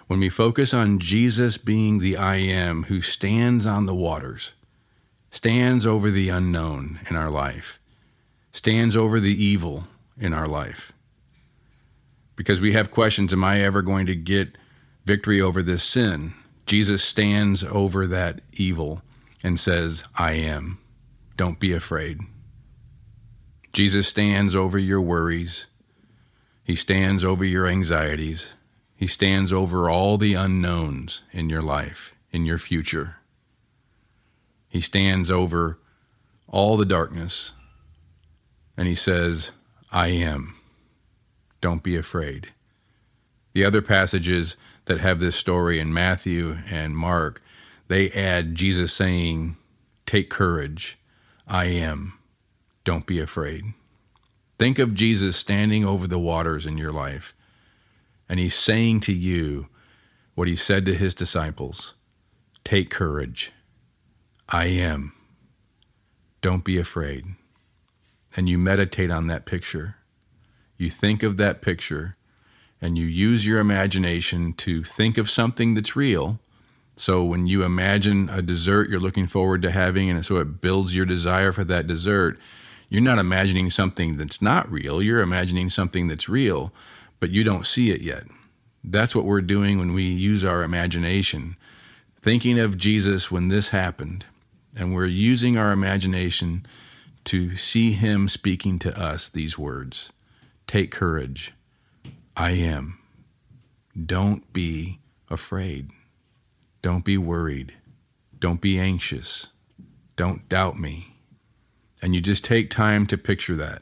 When 0.06 0.20
we 0.20 0.28
focus 0.28 0.74
on 0.74 0.98
Jesus 0.98 1.56
being 1.56 1.98
the 1.98 2.16
I 2.16 2.36
am 2.36 2.84
who 2.84 3.00
stands 3.00 3.64
on 3.64 3.86
the 3.86 3.94
waters, 3.94 4.52
stands 5.30 5.86
over 5.86 6.10
the 6.10 6.28
unknown 6.28 7.00
in 7.08 7.16
our 7.16 7.30
life, 7.30 7.80
stands 8.52 8.96
over 8.96 9.18
the 9.18 9.32
evil 9.32 9.84
in 10.18 10.34
our 10.34 10.46
life. 10.46 10.92
Because 12.36 12.60
we 12.60 12.72
have 12.72 12.90
questions 12.90 13.32
Am 13.32 13.44
I 13.44 13.60
ever 13.60 13.80
going 13.80 14.06
to 14.06 14.14
get 14.14 14.58
victory 15.06 15.40
over 15.40 15.62
this 15.62 15.82
sin? 15.82 16.34
Jesus 16.66 17.02
stands 17.02 17.64
over 17.64 18.06
that 18.06 18.40
evil 18.52 19.02
and 19.42 19.58
says, 19.58 20.02
I 20.18 20.32
am. 20.32 20.78
Don't 21.36 21.60
be 21.60 21.72
afraid. 21.72 22.20
Jesus 23.72 24.06
stands 24.06 24.54
over 24.54 24.78
your 24.78 25.00
worries. 25.00 25.66
He 26.62 26.74
stands 26.74 27.24
over 27.24 27.44
your 27.44 27.66
anxieties. 27.66 28.54
He 29.04 29.08
stands 29.08 29.52
over 29.52 29.90
all 29.90 30.16
the 30.16 30.32
unknowns 30.32 31.24
in 31.30 31.50
your 31.50 31.60
life, 31.60 32.14
in 32.32 32.46
your 32.46 32.56
future. 32.56 33.16
He 34.66 34.80
stands 34.80 35.30
over 35.30 35.78
all 36.48 36.78
the 36.78 36.86
darkness 36.86 37.52
and 38.78 38.88
he 38.88 38.94
says, 38.94 39.52
I 39.92 40.06
am. 40.06 40.56
Don't 41.60 41.82
be 41.82 41.96
afraid. 41.96 42.54
The 43.52 43.62
other 43.62 43.82
passages 43.82 44.56
that 44.86 45.00
have 45.00 45.20
this 45.20 45.36
story 45.36 45.78
in 45.78 45.92
Matthew 45.92 46.56
and 46.70 46.96
Mark, 46.96 47.42
they 47.88 48.10
add 48.10 48.54
Jesus 48.54 48.94
saying, 48.94 49.58
Take 50.06 50.30
courage, 50.30 50.98
I 51.46 51.66
am, 51.66 52.14
don't 52.84 53.04
be 53.04 53.20
afraid. 53.20 53.74
Think 54.58 54.78
of 54.78 54.94
Jesus 54.94 55.36
standing 55.36 55.84
over 55.84 56.06
the 56.06 56.18
waters 56.18 56.64
in 56.64 56.78
your 56.78 56.90
life, 56.90 57.34
and 58.28 58.40
he's 58.40 58.54
saying 58.54 59.00
to 59.00 59.12
you 59.12 59.68
what 60.34 60.48
he 60.48 60.56
said 60.56 60.86
to 60.86 60.94
his 60.94 61.14
disciples 61.14 61.94
Take 62.64 62.90
courage, 62.90 63.52
I 64.48 64.66
am, 64.66 65.12
don't 66.40 66.64
be 66.64 66.78
afraid. 66.78 67.26
And 68.36 68.48
you 68.48 68.58
meditate 68.58 69.10
on 69.10 69.28
that 69.28 69.46
picture. 69.46 69.96
You 70.76 70.90
think 70.90 71.22
of 71.22 71.36
that 71.36 71.62
picture 71.62 72.16
and 72.80 72.98
you 72.98 73.06
use 73.06 73.46
your 73.46 73.60
imagination 73.60 74.52
to 74.54 74.82
think 74.82 75.16
of 75.16 75.30
something 75.30 75.74
that's 75.74 75.96
real. 75.96 76.38
So 76.96 77.24
when 77.24 77.46
you 77.46 77.62
imagine 77.62 78.28
a 78.28 78.42
dessert 78.42 78.90
you're 78.90 79.00
looking 79.00 79.26
forward 79.26 79.62
to 79.62 79.70
having, 79.70 80.10
and 80.10 80.24
so 80.24 80.36
it 80.36 80.60
builds 80.60 80.94
your 80.94 81.06
desire 81.06 81.52
for 81.52 81.64
that 81.64 81.86
dessert, 81.86 82.38
you're 82.88 83.02
not 83.02 83.18
imagining 83.18 83.70
something 83.70 84.16
that's 84.16 84.42
not 84.42 84.70
real. 84.70 85.02
You're 85.02 85.22
imagining 85.22 85.68
something 85.70 86.08
that's 86.08 86.28
real, 86.28 86.72
but 87.24 87.32
you 87.32 87.42
don't 87.42 87.64
see 87.66 87.90
it 87.90 88.02
yet. 88.02 88.24
That's 88.84 89.16
what 89.16 89.24
we're 89.24 89.40
doing 89.40 89.78
when 89.78 89.94
we 89.94 90.02
use 90.02 90.44
our 90.44 90.62
imagination. 90.62 91.56
Thinking 92.20 92.58
of 92.58 92.76
Jesus 92.76 93.30
when 93.30 93.48
this 93.48 93.70
happened, 93.70 94.26
and 94.76 94.94
we're 94.94 95.06
using 95.06 95.56
our 95.56 95.72
imagination 95.72 96.66
to 97.24 97.56
see 97.56 97.92
him 97.92 98.28
speaking 98.28 98.78
to 98.80 99.02
us 99.02 99.30
these 99.30 99.56
words 99.56 100.12
Take 100.66 100.90
courage. 100.90 101.54
I 102.36 102.50
am. 102.50 102.98
Don't 103.98 104.52
be 104.52 104.98
afraid. 105.30 105.90
Don't 106.82 107.06
be 107.06 107.16
worried. 107.16 107.72
Don't 108.38 108.60
be 108.60 108.78
anxious. 108.78 109.48
Don't 110.16 110.46
doubt 110.50 110.78
me. 110.78 111.16
And 112.02 112.14
you 112.14 112.20
just 112.20 112.44
take 112.44 112.68
time 112.68 113.06
to 113.06 113.16
picture 113.16 113.56
that. 113.56 113.80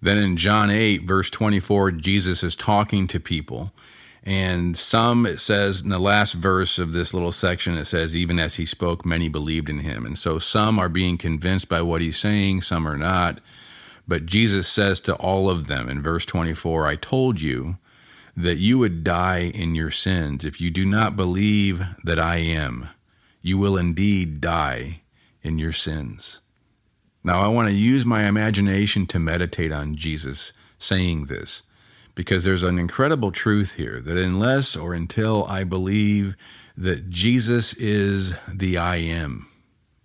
Then 0.00 0.18
in 0.18 0.36
John 0.36 0.70
8, 0.70 1.02
verse 1.02 1.28
24, 1.30 1.92
Jesus 1.92 2.42
is 2.42 2.54
talking 2.54 3.06
to 3.08 3.18
people. 3.18 3.72
And 4.22 4.76
some, 4.76 5.26
it 5.26 5.40
says 5.40 5.80
in 5.80 5.88
the 5.88 5.98
last 5.98 6.34
verse 6.34 6.78
of 6.78 6.92
this 6.92 7.14
little 7.14 7.32
section, 7.32 7.76
it 7.76 7.86
says, 7.86 8.14
even 8.14 8.38
as 8.38 8.56
he 8.56 8.66
spoke, 8.66 9.06
many 9.06 9.28
believed 9.28 9.70
in 9.70 9.80
him. 9.80 10.04
And 10.04 10.18
so 10.18 10.38
some 10.38 10.78
are 10.78 10.88
being 10.88 11.18
convinced 11.18 11.68
by 11.68 11.82
what 11.82 12.00
he's 12.00 12.18
saying, 12.18 12.62
some 12.62 12.86
are 12.86 12.96
not. 12.96 13.40
But 14.06 14.26
Jesus 14.26 14.68
says 14.68 15.00
to 15.00 15.14
all 15.16 15.50
of 15.50 15.66
them 15.66 15.88
in 15.88 16.02
verse 16.02 16.24
24, 16.24 16.86
I 16.86 16.96
told 16.96 17.40
you 17.40 17.78
that 18.36 18.56
you 18.56 18.78
would 18.78 19.02
die 19.02 19.50
in 19.54 19.74
your 19.74 19.90
sins. 19.90 20.44
If 20.44 20.60
you 20.60 20.70
do 20.70 20.86
not 20.86 21.16
believe 21.16 21.84
that 22.04 22.18
I 22.18 22.36
am, 22.36 22.88
you 23.42 23.58
will 23.58 23.76
indeed 23.76 24.40
die 24.40 25.02
in 25.42 25.58
your 25.58 25.72
sins. 25.72 26.40
Now, 27.24 27.42
I 27.42 27.48
want 27.48 27.68
to 27.68 27.74
use 27.74 28.06
my 28.06 28.24
imagination 28.24 29.06
to 29.06 29.18
meditate 29.18 29.72
on 29.72 29.96
Jesus 29.96 30.52
saying 30.78 31.26
this 31.26 31.62
because 32.14 32.44
there's 32.44 32.62
an 32.62 32.78
incredible 32.78 33.30
truth 33.30 33.74
here 33.74 34.00
that 34.00 34.16
unless 34.16 34.76
or 34.76 34.94
until 34.94 35.44
I 35.44 35.64
believe 35.64 36.36
that 36.76 37.10
Jesus 37.10 37.74
is 37.74 38.36
the 38.52 38.78
I 38.78 38.96
am 38.96 39.48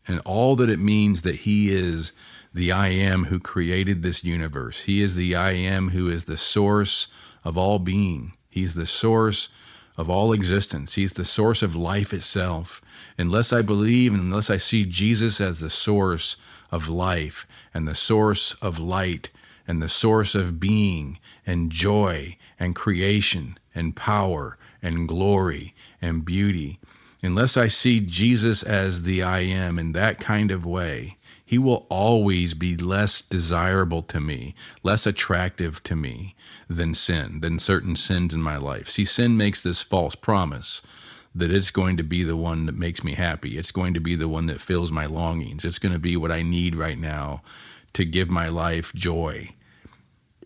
and 0.08 0.20
all 0.26 0.56
that 0.58 0.70
it 0.70 0.80
means 0.80 1.22
that 1.22 1.38
he 1.38 1.70
is 1.70 2.14
the 2.54 2.72
I 2.72 2.90
am 2.90 3.26
who 3.26 3.40
created 3.40 4.04
this 4.04 4.24
universe. 4.24 4.84
He 4.84 5.02
is 5.02 5.16
the 5.16 5.36
I 5.36 5.52
am 5.52 5.90
who 5.90 6.10
is 6.10 6.26
the 6.26 6.38
source 6.38 7.08
of 7.44 7.58
all 7.58 7.80
being. 7.80 8.34
He's 8.50 8.74
the 8.74 8.86
source 8.86 9.50
of 9.98 10.10
all 10.10 10.34
existence. 10.34 10.96
He's 10.96 11.14
the 11.14 11.26
source 11.26 11.62
of 11.62 11.76
life 11.76 12.14
itself. 12.14 12.82
Unless 13.18 13.54
I 13.54 13.62
believe 13.62 14.14
unless 14.14 14.50
I 14.50 14.58
see 14.58 14.86
Jesus 14.86 15.40
as 15.40 15.60
the 15.60 15.70
source 15.70 16.38
of 16.72 16.90
life 16.90 17.46
and 17.74 17.88
the 17.88 17.96
source 17.96 18.54
of 18.56 18.80
light 18.80 19.30
and 19.68 19.82
the 19.82 19.90
source 19.90 20.36
of 20.36 20.60
being 20.60 21.20
and 21.46 21.72
joy 21.72 22.38
and 22.60 22.76
creation 22.76 23.58
and 23.74 23.96
power 23.96 24.58
and 24.82 25.08
glory 25.08 25.74
and 26.02 26.26
beauty, 26.26 26.80
unless 27.22 27.56
I 27.56 27.68
see 27.68 28.02
Jesus 28.02 28.64
as 28.64 29.04
the 29.04 29.24
I 29.24 29.40
am 29.40 29.80
in 29.80 29.94
that 29.94 30.20
kind 30.20 30.52
of 30.52 30.66
way, 30.66 31.18
he 31.54 31.60
will 31.60 31.86
always 31.88 32.56
be 32.56 32.76
less 32.76 33.22
desirable 33.22 34.02
to 34.02 34.20
me, 34.20 34.56
less 34.82 35.06
attractive 35.06 35.84
to 35.84 35.96
me 35.96 36.34
than 36.68 36.96
sin, 36.96 37.42
than 37.42 37.60
certain 37.60 37.96
sins 37.96 38.34
in 38.34 38.42
my 38.42 38.58
life. 38.58 38.90
See, 38.90 39.06
sin 39.06 39.38
makes 39.38 39.62
this 39.62 39.84
false 39.84 40.16
promise 40.16 40.82
that 41.36 41.54
it's 41.54 41.70
going 41.70 41.96
to 41.98 42.04
be 42.04 42.24
the 42.24 42.36
one 42.36 42.66
that 42.66 42.74
makes 42.76 43.04
me 43.04 43.14
happy. 43.14 43.60
It's 43.60 43.72
going 43.72 43.94
to 43.94 44.00
be 44.00 44.16
the 44.16 44.28
one 44.28 44.48
that 44.48 44.62
fills 44.62 44.92
my 44.92 45.06
longings. 45.06 45.64
It's 45.64 45.78
going 45.78 45.94
to 45.94 46.00
be 46.00 46.18
what 46.18 46.32
I 46.32 46.42
need 46.42 46.74
right 46.76 46.98
now 46.98 47.44
to 47.94 48.04
give 48.04 48.32
my 48.32 48.48
life 48.48 48.92
joy. 48.96 49.50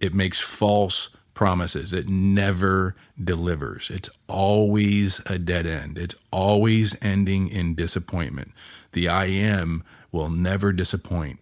It 0.02 0.14
makes 0.14 0.42
false 0.42 1.10
promises. 1.34 1.94
It 1.94 2.10
never 2.10 2.98
delivers. 3.18 3.90
It's 3.90 4.10
always 4.28 5.22
a 5.26 5.40
dead 5.40 5.66
end. 5.66 5.98
It's 5.98 6.16
always 6.34 6.98
ending 7.02 7.48
in 7.48 7.76
disappointment. 7.76 8.52
The 8.92 9.08
I 9.08 9.28
am 9.28 9.86
will 10.12 10.30
never 10.30 10.72
disappoint 10.72 11.40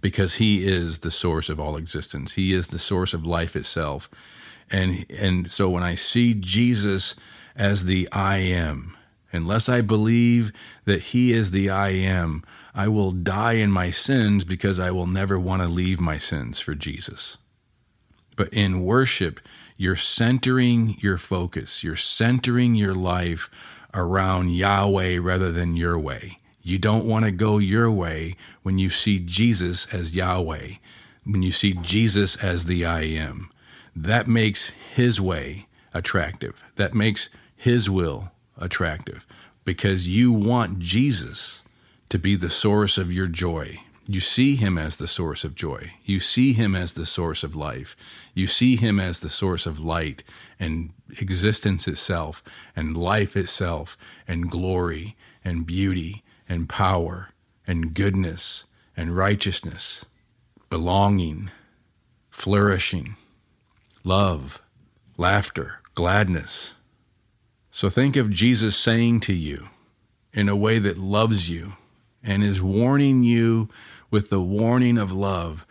because 0.00 0.34
he 0.34 0.66
is 0.66 0.98
the 0.98 1.10
source 1.10 1.48
of 1.48 1.58
all 1.58 1.76
existence. 1.76 2.34
He 2.34 2.52
is 2.52 2.68
the 2.68 2.78
source 2.78 3.14
of 3.14 3.26
life 3.26 3.56
itself. 3.56 4.10
And 4.70 5.06
and 5.10 5.50
so 5.50 5.70
when 5.70 5.82
I 5.82 5.94
see 5.94 6.34
Jesus 6.34 7.16
as 7.56 7.86
the 7.86 8.08
I 8.12 8.36
am, 8.36 8.96
unless 9.32 9.68
I 9.68 9.80
believe 9.80 10.52
that 10.84 11.00
he 11.00 11.32
is 11.32 11.50
the 11.50 11.70
I 11.70 11.88
am, 11.88 12.42
I 12.74 12.88
will 12.88 13.12
die 13.12 13.54
in 13.54 13.70
my 13.70 13.90
sins 13.90 14.44
because 14.44 14.78
I 14.78 14.90
will 14.90 15.06
never 15.06 15.38
want 15.38 15.62
to 15.62 15.68
leave 15.68 16.00
my 16.00 16.18
sins 16.18 16.60
for 16.60 16.74
Jesus. 16.74 17.38
But 18.36 18.52
in 18.52 18.84
worship, 18.84 19.40
you're 19.76 19.96
centering 19.96 20.96
your 20.98 21.18
focus, 21.18 21.82
you're 21.82 21.96
centering 21.96 22.74
your 22.74 22.94
life 22.94 23.48
around 23.94 24.50
Yahweh 24.50 25.18
rather 25.20 25.52
than 25.52 25.76
your 25.76 25.98
way. 25.98 26.40
You 26.66 26.78
don't 26.78 27.04
want 27.04 27.26
to 27.26 27.30
go 27.30 27.58
your 27.58 27.90
way 27.90 28.36
when 28.62 28.78
you 28.78 28.88
see 28.88 29.18
Jesus 29.18 29.86
as 29.92 30.16
Yahweh, 30.16 30.76
when 31.24 31.42
you 31.42 31.52
see 31.52 31.74
Jesus 31.74 32.36
as 32.42 32.64
the 32.64 32.86
I 32.86 33.02
am. 33.02 33.50
That 33.94 34.26
makes 34.26 34.70
his 34.70 35.20
way 35.20 35.66
attractive. 35.92 36.64
That 36.76 36.94
makes 36.94 37.28
his 37.54 37.90
will 37.90 38.32
attractive 38.56 39.26
because 39.66 40.08
you 40.08 40.32
want 40.32 40.78
Jesus 40.78 41.62
to 42.08 42.18
be 42.18 42.34
the 42.34 42.48
source 42.48 42.96
of 42.96 43.12
your 43.12 43.26
joy. 43.26 43.80
You 44.06 44.20
see 44.20 44.56
him 44.56 44.78
as 44.78 44.96
the 44.96 45.08
source 45.08 45.44
of 45.44 45.54
joy. 45.54 45.92
You 46.06 46.18
see 46.18 46.54
him 46.54 46.74
as 46.74 46.94
the 46.94 47.06
source 47.06 47.44
of 47.44 47.54
life. 47.54 47.94
You 48.32 48.46
see 48.46 48.76
him 48.76 48.98
as 48.98 49.20
the 49.20 49.30
source 49.30 49.66
of 49.66 49.84
light 49.84 50.24
and 50.58 50.94
existence 51.20 51.86
itself 51.86 52.42
and 52.74 52.96
life 52.96 53.36
itself 53.36 53.98
and 54.26 54.50
glory 54.50 55.14
and 55.44 55.66
beauty 55.66 56.23
and 56.48 56.68
power 56.68 57.30
and 57.66 57.94
goodness 57.94 58.66
and 58.96 59.16
righteousness, 59.16 60.04
belonging, 60.70 61.50
flourishing, 62.30 63.16
love, 64.02 64.62
laughter, 65.16 65.80
gladness. 65.94 66.74
So 67.70 67.88
think 67.88 68.16
of 68.16 68.30
Jesus 68.30 68.76
saying 68.76 69.20
to 69.20 69.32
you 69.32 69.68
in 70.32 70.48
a 70.48 70.56
way 70.56 70.78
that 70.78 70.98
loves 70.98 71.50
you 71.50 71.74
and 72.22 72.42
is 72.42 72.62
warning 72.62 73.22
you 73.22 73.68
with 74.10 74.30
the 74.30 74.40
warning 74.40 74.98
of 74.98 75.12
love 75.12 75.66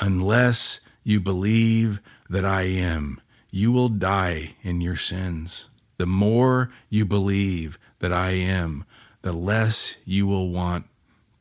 unless 0.00 0.80
you 1.02 1.20
believe 1.20 2.00
that 2.28 2.44
I 2.44 2.62
am, 2.62 3.20
you 3.50 3.72
will 3.72 3.88
die 3.88 4.54
in 4.62 4.80
your 4.80 4.96
sins. 4.96 5.70
The 5.98 6.06
more 6.06 6.70
you 6.88 7.04
believe 7.04 7.78
that 7.98 8.12
I 8.12 8.30
am, 8.30 8.84
the 9.22 9.32
less 9.32 9.98
you 10.04 10.26
will 10.26 10.50
want 10.50 10.86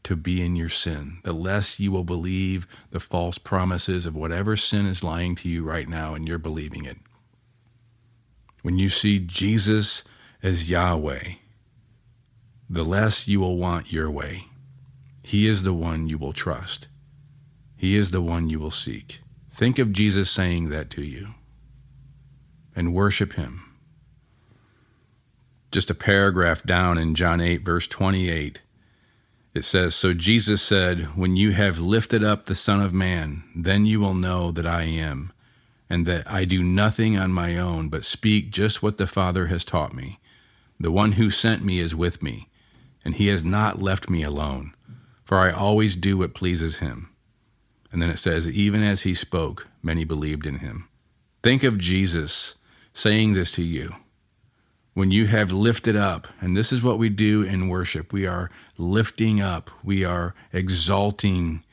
to 0.03 0.15
be 0.15 0.43
in 0.43 0.55
your 0.55 0.69
sin, 0.69 1.19
the 1.23 1.33
less 1.33 1.79
you 1.79 1.91
will 1.91 2.03
believe 2.03 2.67
the 2.91 2.99
false 2.99 3.37
promises 3.37 4.05
of 4.05 4.15
whatever 4.15 4.55
sin 4.55 4.85
is 4.85 5.03
lying 5.03 5.35
to 5.35 5.49
you 5.49 5.63
right 5.63 5.87
now 5.87 6.13
and 6.13 6.27
you're 6.27 6.37
believing 6.37 6.85
it. 6.85 6.97
When 8.61 8.77
you 8.77 8.89
see 8.89 9.19
Jesus 9.19 10.03
as 10.41 10.69
Yahweh, 10.69 11.33
the 12.69 12.83
less 12.83 13.27
you 13.27 13.39
will 13.39 13.57
want 13.57 13.91
your 13.91 14.09
way. 14.09 14.45
He 15.23 15.47
is 15.47 15.63
the 15.63 15.73
one 15.73 16.07
you 16.07 16.17
will 16.17 16.33
trust. 16.33 16.87
He 17.75 17.95
is 17.95 18.11
the 18.11 18.21
one 18.21 18.49
you 18.49 18.59
will 18.59 18.71
seek. 18.71 19.21
Think 19.49 19.79
of 19.79 19.91
Jesus 19.91 20.29
saying 20.29 20.69
that 20.69 20.89
to 20.91 21.03
you 21.03 21.35
and 22.75 22.93
worship 22.93 23.33
Him 23.33 23.68
just 25.71 25.89
a 25.89 25.95
paragraph 25.95 26.63
down 26.63 26.97
in 26.97 27.15
John 27.15 27.41
8, 27.41 27.63
verse 27.63 27.87
28, 27.87 28.61
it 29.53 29.63
says, 29.63 29.95
So 29.95 30.13
Jesus 30.13 30.61
said, 30.61 31.15
When 31.15 31.35
you 31.35 31.51
have 31.51 31.79
lifted 31.79 32.23
up 32.23 32.45
the 32.45 32.55
Son 32.55 32.81
of 32.81 32.93
Man, 32.93 33.43
then 33.55 33.85
you 33.85 33.99
will 33.99 34.13
know 34.13 34.51
that 34.51 34.65
I 34.65 34.83
am, 34.83 35.31
and 35.89 36.05
that 36.05 36.29
I 36.31 36.45
do 36.45 36.63
nothing 36.63 37.17
on 37.17 37.33
my 37.33 37.57
own, 37.57 37.89
but 37.89 38.05
speak 38.05 38.51
just 38.51 38.81
what 38.81 38.97
the 38.97 39.07
Father 39.07 39.47
has 39.47 39.63
taught 39.63 39.93
me. 39.93 40.19
The 40.79 40.91
one 40.91 41.13
who 41.13 41.29
sent 41.29 41.63
me 41.63 41.79
is 41.79 41.95
with 41.95 42.21
me, 42.21 42.47
and 43.03 43.15
he 43.15 43.27
has 43.27 43.43
not 43.43 43.81
left 43.81 44.09
me 44.09 44.23
alone, 44.23 44.73
for 45.25 45.37
I 45.39 45.51
always 45.51 45.95
do 45.95 46.17
what 46.17 46.33
pleases 46.33 46.79
him. 46.79 47.09
And 47.91 48.01
then 48.01 48.09
it 48.09 48.19
says, 48.19 48.47
even 48.49 48.83
as 48.83 49.01
he 49.01 49.13
spoke, 49.13 49.67
many 49.81 50.03
believed 50.03 50.45
in 50.45 50.59
him. 50.59 50.87
Think 51.41 51.63
of 51.63 51.77
Jesus 51.77 52.55
saying 52.93 53.33
this 53.33 53.51
to 53.53 53.63
you. 53.63 53.95
When 54.93 55.11
you 55.11 55.27
have 55.27 55.51
lifted 55.51 55.95
up, 55.95 56.27
and 56.41 56.57
this 56.57 56.71
is 56.71 56.83
what 56.83 56.99
we 56.99 57.09
do 57.09 57.43
in 57.43 57.69
worship, 57.69 58.11
we 58.11 58.27
are 58.27 58.49
lifting 58.77 59.39
up, 59.39 59.69
we 59.83 60.03
are 60.03 60.35
exalting 60.51 61.63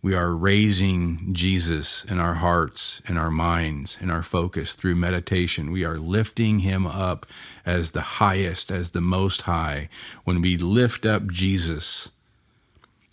we 0.00 0.14
are 0.14 0.34
raising 0.34 1.34
Jesus 1.34 2.04
in 2.04 2.20
our 2.20 2.34
hearts, 2.34 3.02
in 3.08 3.18
our 3.18 3.32
minds, 3.32 3.98
in 4.00 4.10
our 4.10 4.22
focus 4.22 4.76
through 4.76 4.94
meditation. 4.94 5.72
We 5.72 5.84
are 5.84 5.98
lifting 5.98 6.60
him 6.60 6.86
up 6.86 7.26
as 7.66 7.90
the 7.90 8.00
highest, 8.00 8.70
as 8.70 8.92
the 8.92 9.00
most 9.00 9.42
high. 9.42 9.88
When 10.22 10.40
we 10.40 10.56
lift 10.56 11.04
up 11.04 11.26
Jesus 11.26 12.12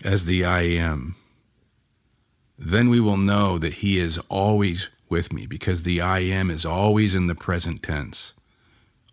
as 0.03 0.25
the 0.25 0.45
I 0.45 0.61
am, 0.61 1.15
then 2.57 2.89
we 2.89 2.99
will 2.99 3.17
know 3.17 3.57
that 3.57 3.75
he 3.75 3.97
is 3.99 4.19
always 4.29 4.89
with 5.09 5.33
me 5.33 5.47
because 5.47 5.83
the 5.83 6.01
I 6.01 6.19
am 6.19 6.51
is 6.51 6.65
always 6.65 7.15
in 7.15 7.25
the 7.25 7.35
present 7.35 7.81
tense, 7.81 8.34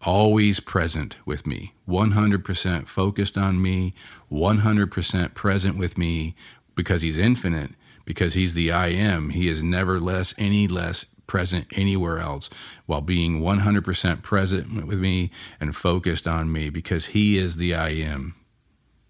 always 0.05 0.61
present 0.61 1.17
with 1.27 1.47
me, 1.47 1.75
100% 1.89 2.89
focused 2.89 3.39
on 3.39 3.63
me, 3.63 3.95
100% 4.31 5.35
present 5.35 5.79
with 5.79 5.97
me, 5.97 6.35
because 6.75 7.03
he's 7.03 7.19
infinite, 7.19 7.71
because 8.05 8.35
he's 8.35 8.55
the 8.55 8.73
I 8.73 8.89
am. 8.89 9.31
He 9.31 9.49
is 9.49 9.63
never 9.63 10.01
less, 10.01 10.35
any 10.39 10.67
less 10.67 11.07
present 11.27 11.67
anywhere 11.73 12.19
else 12.19 12.51
while 12.87 13.01
being 13.01 13.41
100% 13.41 14.23
present 14.23 14.87
with 14.87 14.99
me 14.99 15.31
and 15.61 15.75
focused 15.75 16.27
on 16.29 16.53
me 16.53 16.69
because 16.69 17.07
he 17.07 17.39
is 17.39 17.57
the 17.57 17.75
I 17.75 17.91
am. 17.91 18.35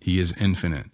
He 0.00 0.20
is 0.20 0.32
infinite. 0.34 0.86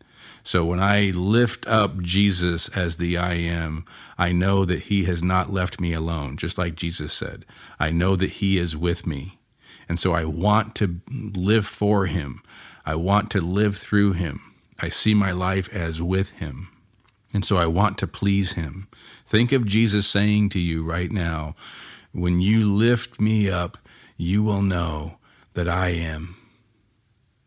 So 0.42 0.64
when 0.64 0.80
I 0.80 1.10
lift 1.14 1.66
up 1.66 2.00
Jesus 2.00 2.68
as 2.70 2.96
the 2.96 3.18
I 3.18 3.34
am, 3.34 3.84
I 4.16 4.32
know 4.32 4.64
that 4.64 4.84
he 4.84 5.04
has 5.04 5.22
not 5.22 5.52
left 5.52 5.80
me 5.80 5.92
alone, 5.92 6.36
just 6.36 6.56
like 6.56 6.74
Jesus 6.74 7.12
said. 7.12 7.44
I 7.78 7.90
know 7.90 8.16
that 8.16 8.30
he 8.30 8.58
is 8.58 8.76
with 8.76 9.06
me. 9.06 9.37
And 9.88 9.98
so 9.98 10.12
I 10.12 10.24
want 10.24 10.74
to 10.76 11.00
live 11.10 11.66
for 11.66 12.06
him. 12.06 12.42
I 12.84 12.94
want 12.94 13.30
to 13.32 13.40
live 13.40 13.76
through 13.76 14.12
him. 14.12 14.54
I 14.80 14.88
see 14.88 15.14
my 15.14 15.32
life 15.32 15.72
as 15.74 16.00
with 16.02 16.30
him. 16.32 16.68
And 17.32 17.44
so 17.44 17.56
I 17.56 17.66
want 17.66 17.98
to 17.98 18.06
please 18.06 18.54
him. 18.54 18.88
Think 19.26 19.52
of 19.52 19.66
Jesus 19.66 20.06
saying 20.06 20.50
to 20.50 20.58
you 20.58 20.82
right 20.82 21.10
now, 21.10 21.54
when 22.12 22.40
you 22.40 22.64
lift 22.64 23.20
me 23.20 23.50
up, 23.50 23.76
you 24.16 24.42
will 24.42 24.62
know 24.62 25.18
that 25.54 25.68
I 25.68 25.88
am, 25.88 26.36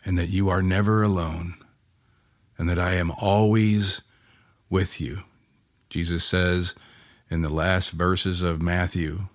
and 0.06 0.18
that 0.18 0.30
you 0.30 0.50
are 0.50 0.62
never 0.62 1.02
alone, 1.02 1.56
and 2.58 2.70
that 2.70 2.80
I 2.80 2.94
am 2.94 3.12
always 3.12 4.02
with 4.70 5.02
you. 5.02 5.24
Jesus 5.90 6.24
says 6.24 6.76
in 7.30 7.42
the 7.42 7.54
last 7.54 7.92
verses 7.92 8.44
of 8.44 8.62
Matthew, 8.62 9.28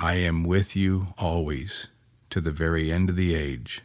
I 0.00 0.14
am 0.14 0.44
with 0.44 0.76
you 0.76 1.08
always 1.18 1.88
to 2.30 2.40
the 2.40 2.52
very 2.52 2.92
end 2.92 3.10
of 3.10 3.16
the 3.16 3.34
age. 3.34 3.82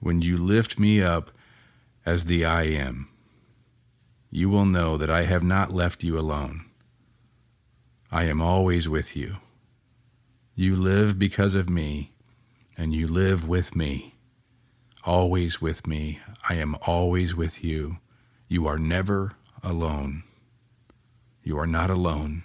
When 0.00 0.22
you 0.22 0.36
lift 0.36 0.76
me 0.76 1.00
up, 1.00 1.30
as 2.04 2.24
the 2.24 2.44
I 2.44 2.64
am, 2.64 3.08
you 4.28 4.48
will 4.48 4.64
know 4.64 4.96
that 4.96 5.10
I 5.10 5.22
have 5.22 5.44
not 5.44 5.72
left 5.72 6.02
you 6.02 6.18
alone. 6.18 6.64
I 8.10 8.24
am 8.24 8.42
always 8.42 8.88
with 8.88 9.16
you. 9.16 9.36
You 10.56 10.74
live 10.74 11.16
because 11.16 11.54
of 11.54 11.70
me, 11.70 12.10
and 12.76 12.92
you 12.92 13.06
live 13.06 13.46
with 13.46 13.76
me, 13.76 14.16
always 15.04 15.60
with 15.60 15.86
me. 15.86 16.18
I 16.48 16.54
am 16.54 16.74
always 16.88 17.36
with 17.36 17.62
you. 17.62 17.98
You 18.48 18.66
are 18.66 18.80
never 18.80 19.36
alone. 19.62 20.24
You 21.44 21.56
are 21.56 21.68
not 21.68 21.88
alone. 21.88 22.42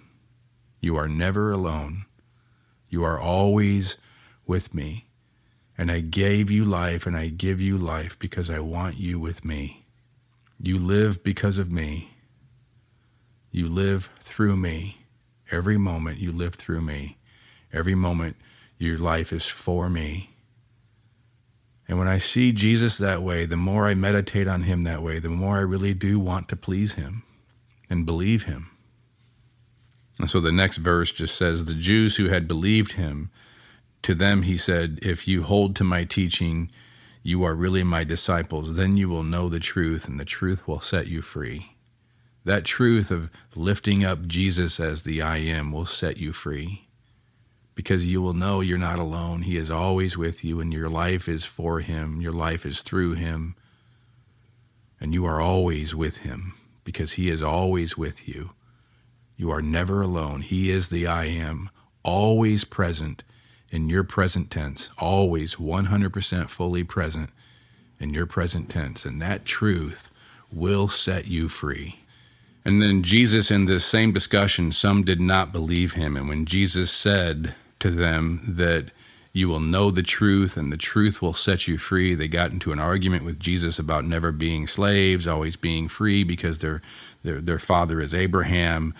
You 0.82 0.98
are 0.98 1.08
never 1.08 1.52
alone. 1.52 2.06
You 2.96 3.04
are 3.04 3.20
always 3.20 3.98
with 4.48 4.74
me. 4.74 5.08
And 5.78 5.92
I 5.92 6.00
gave 6.00 6.50
you 6.50 6.64
life, 6.64 7.06
and 7.06 7.18
I 7.18 7.28
give 7.28 7.60
you 7.60 7.78
life 7.78 8.18
because 8.18 8.50
I 8.50 8.60
want 8.60 8.98
you 8.98 9.20
with 9.20 9.44
me. 9.44 9.86
You 10.62 10.80
live 10.80 11.22
because 11.22 11.58
of 11.58 11.70
me. 11.70 12.12
You 13.52 13.68
live 13.68 14.10
through 14.22 14.56
me. 14.56 15.02
Every 15.52 15.78
moment 15.78 16.20
you 16.20 16.32
live 16.32 16.56
through 16.56 16.84
me. 16.84 17.18
Every 17.74 17.96
moment 17.96 18.38
your 18.78 18.98
life 18.98 19.34
is 19.34 19.46
for 19.46 19.90
me. 19.90 20.30
And 21.90 22.00
when 22.00 22.08
I 22.08 22.18
see 22.18 22.54
Jesus 22.54 22.98
that 23.00 23.22
way, 23.22 23.46
the 23.46 23.58
more 23.58 23.88
I 23.88 23.94
meditate 23.94 24.48
on 24.48 24.62
him 24.62 24.86
that 24.86 25.04
way, 25.04 25.20
the 25.20 25.28
more 25.28 25.58
I 25.58 25.64
really 25.64 25.94
do 25.94 26.18
want 26.18 26.48
to 26.48 26.56
please 26.56 26.94
him 26.94 27.24
and 27.90 28.06
believe 28.06 28.44
him. 28.44 28.72
And 30.20 30.30
so 30.30 30.40
the 30.40 30.52
next 30.52 30.78
verse 30.78 31.12
just 31.12 31.36
says, 31.36 31.66
The 31.66 31.74
Jews 31.74 32.18
who 32.18 32.30
had 32.30 32.48
believed 32.48 32.94
him 32.94 33.30
to 34.02 34.16
them 34.16 34.44
he 34.44 34.56
said, 34.56 35.00
If 35.02 35.28
you 35.28 35.44
hold 35.44 35.76
to 35.76 35.84
my 35.84 36.04
teaching, 36.04 36.70
you 37.24 37.44
are 37.44 37.56
really 37.56 37.84
my 37.84 38.04
disciples. 38.04 38.76
Then 38.76 38.98
you 38.98 39.10
will 39.10 39.24
know 39.24 39.50
the 39.50 39.60
truth, 39.60 40.08
and 40.08 40.20
the 40.20 40.26
truth 40.26 40.68
will 40.68 40.80
set 40.80 41.08
you 41.08 41.24
free. 41.24 41.76
That 42.44 42.66
truth 42.66 43.10
of 43.10 43.32
lifting 43.56 44.06
up 44.06 44.28
Jesus 44.28 44.80
as 44.80 45.04
the 45.04 45.24
I 45.24 45.38
am 45.38 45.72
will 45.72 45.88
set 45.88 46.18
you 46.20 46.34
free 46.34 46.86
because 47.74 48.10
you 48.10 48.22
will 48.22 48.34
know 48.34 48.62
you're 48.62 48.78
not 48.78 49.00
alone. 49.00 49.42
He 49.42 49.58
is 49.58 49.70
always 49.70 50.18
with 50.18 50.46
you, 50.46 50.62
and 50.62 50.72
your 50.72 50.88
life 50.88 51.28
is 51.28 51.44
for 51.46 51.80
Him, 51.80 52.22
your 52.22 52.32
life 52.32 52.66
is 52.66 52.82
through 52.82 53.14
Him, 53.14 53.56
and 55.02 55.14
you 55.14 55.26
are 55.26 55.42
always 55.42 55.94
with 55.94 56.18
Him 56.18 56.54
because 56.84 57.14
He 57.14 57.30
is 57.30 57.42
always 57.42 57.98
with 57.98 58.28
you. 58.28 58.52
You 59.38 59.52
are 59.52 59.62
never 59.62 60.02
alone. 60.02 60.42
He 60.42 60.72
is 60.72 60.90
the 60.90 61.08
I 61.08 61.26
am, 61.26 61.70
always 62.04 62.64
present 62.64 63.24
in 63.70 63.90
your 63.90 64.04
present 64.04 64.50
tense, 64.50 64.90
always 64.98 65.56
100% 65.56 66.50
fully 66.50 66.84
present 66.84 67.30
in 68.00 68.14
your 68.14 68.26
present 68.26 68.70
tense. 68.70 69.06
And 69.06 69.22
that 69.22 69.46
truth 69.46 70.10
will 70.52 70.88
set 70.88 71.28
you 71.28 71.50
free. 71.50 72.00
And 72.64 72.82
then 72.82 73.04
Jesus, 73.04 73.52
in 73.52 73.66
this 73.66 73.86
same 73.86 74.12
discussion, 74.12 74.72
some 74.72 75.04
did 75.04 75.22
not 75.22 75.52
believe 75.52 75.94
him. 75.94 76.18
And 76.18 76.28
when 76.28 76.46
Jesus 76.46 76.90
said 76.90 77.54
to 77.80 77.92
them 77.92 78.42
that 78.48 78.90
you 79.34 79.50
will 79.50 79.60
know 79.60 79.92
the 79.92 80.02
truth 80.02 80.56
and 80.56 80.72
the 80.72 80.78
truth 80.78 81.22
will 81.22 81.34
set 81.34 81.68
you 81.68 81.78
free, 81.78 82.16
they 82.16 82.28
got 82.28 82.52
into 82.52 82.72
an 82.72 82.80
argument 82.80 83.26
with 83.26 83.40
Jesus 83.40 83.78
about 83.78 84.06
never 84.06 84.32
being 84.32 84.66
slaves, 84.66 85.28
always 85.28 85.58
being 85.58 85.88
free 85.88 86.24
because 86.24 86.60
their, 86.60 86.82
their, 87.22 87.42
their 87.42 87.60
father 87.60 88.00
is 88.00 88.16
Abraham. 88.16 88.96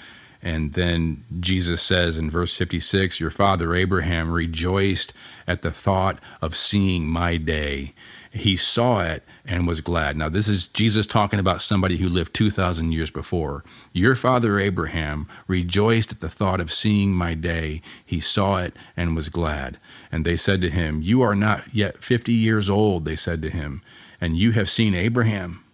And 0.46 0.74
then 0.74 1.26
Jesus 1.40 1.82
says 1.82 2.20
in 2.20 2.30
verse 2.30 2.56
56 2.56 3.20
Your 3.20 3.32
father 3.32 3.74
Abraham 3.74 4.32
rejoiced 4.32 5.12
at 5.48 5.64
the 5.64 5.72
thought 5.72 6.20
of 6.40 6.56
seeing 6.56 7.08
my 7.08 7.38
day. 7.38 7.96
He 8.32 8.56
saw 8.56 9.02
it 9.02 9.24
and 9.44 9.66
was 9.66 9.82
glad. 9.82 10.16
Now, 10.16 10.30
this 10.30 10.48
is 10.48 10.68
Jesus 10.68 11.08
talking 11.08 11.40
about 11.40 11.64
somebody 11.64 11.98
who 11.98 12.08
lived 12.08 12.36
2,000 12.36 12.92
years 12.92 13.10
before. 13.10 13.64
Your 13.92 14.14
father 14.14 14.60
Abraham 14.60 15.28
rejoiced 15.48 16.12
at 16.12 16.20
the 16.20 16.30
thought 16.30 16.62
of 16.62 16.72
seeing 16.72 17.14
my 17.14 17.34
day. 17.34 17.82
He 18.06 18.20
saw 18.20 18.58
it 18.60 18.76
and 18.96 19.16
was 19.16 19.30
glad. 19.30 19.80
And 20.12 20.26
they 20.26 20.38
said 20.38 20.62
to 20.62 20.70
him, 20.70 21.02
You 21.02 21.24
are 21.24 21.36
not 21.36 21.74
yet 21.74 22.04
50 22.04 22.32
years 22.32 22.70
old, 22.70 23.06
they 23.06 23.16
said 23.16 23.42
to 23.42 23.50
him, 23.50 23.82
and 24.22 24.38
you 24.38 24.52
have 24.52 24.70
seen 24.70 24.94
Abraham. 24.94 25.65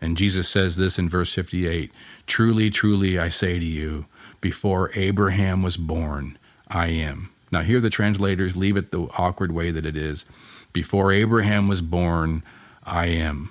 And 0.00 0.16
Jesus 0.16 0.48
says 0.48 0.76
this 0.76 0.98
in 0.98 1.08
verse 1.08 1.34
58 1.34 1.90
Truly, 2.26 2.70
truly, 2.70 3.18
I 3.18 3.28
say 3.28 3.58
to 3.58 3.66
you, 3.66 4.06
before 4.40 4.90
Abraham 4.94 5.62
was 5.62 5.76
born, 5.76 6.38
I 6.68 6.88
am. 6.88 7.30
Now, 7.52 7.62
here 7.62 7.80
the 7.80 7.90
translators 7.90 8.56
leave 8.56 8.76
it 8.76 8.92
the 8.92 9.08
awkward 9.18 9.52
way 9.52 9.70
that 9.70 9.84
it 9.84 9.96
is. 9.96 10.24
Before 10.72 11.12
Abraham 11.12 11.68
was 11.68 11.82
born, 11.82 12.42
I 12.84 13.06
am. 13.06 13.50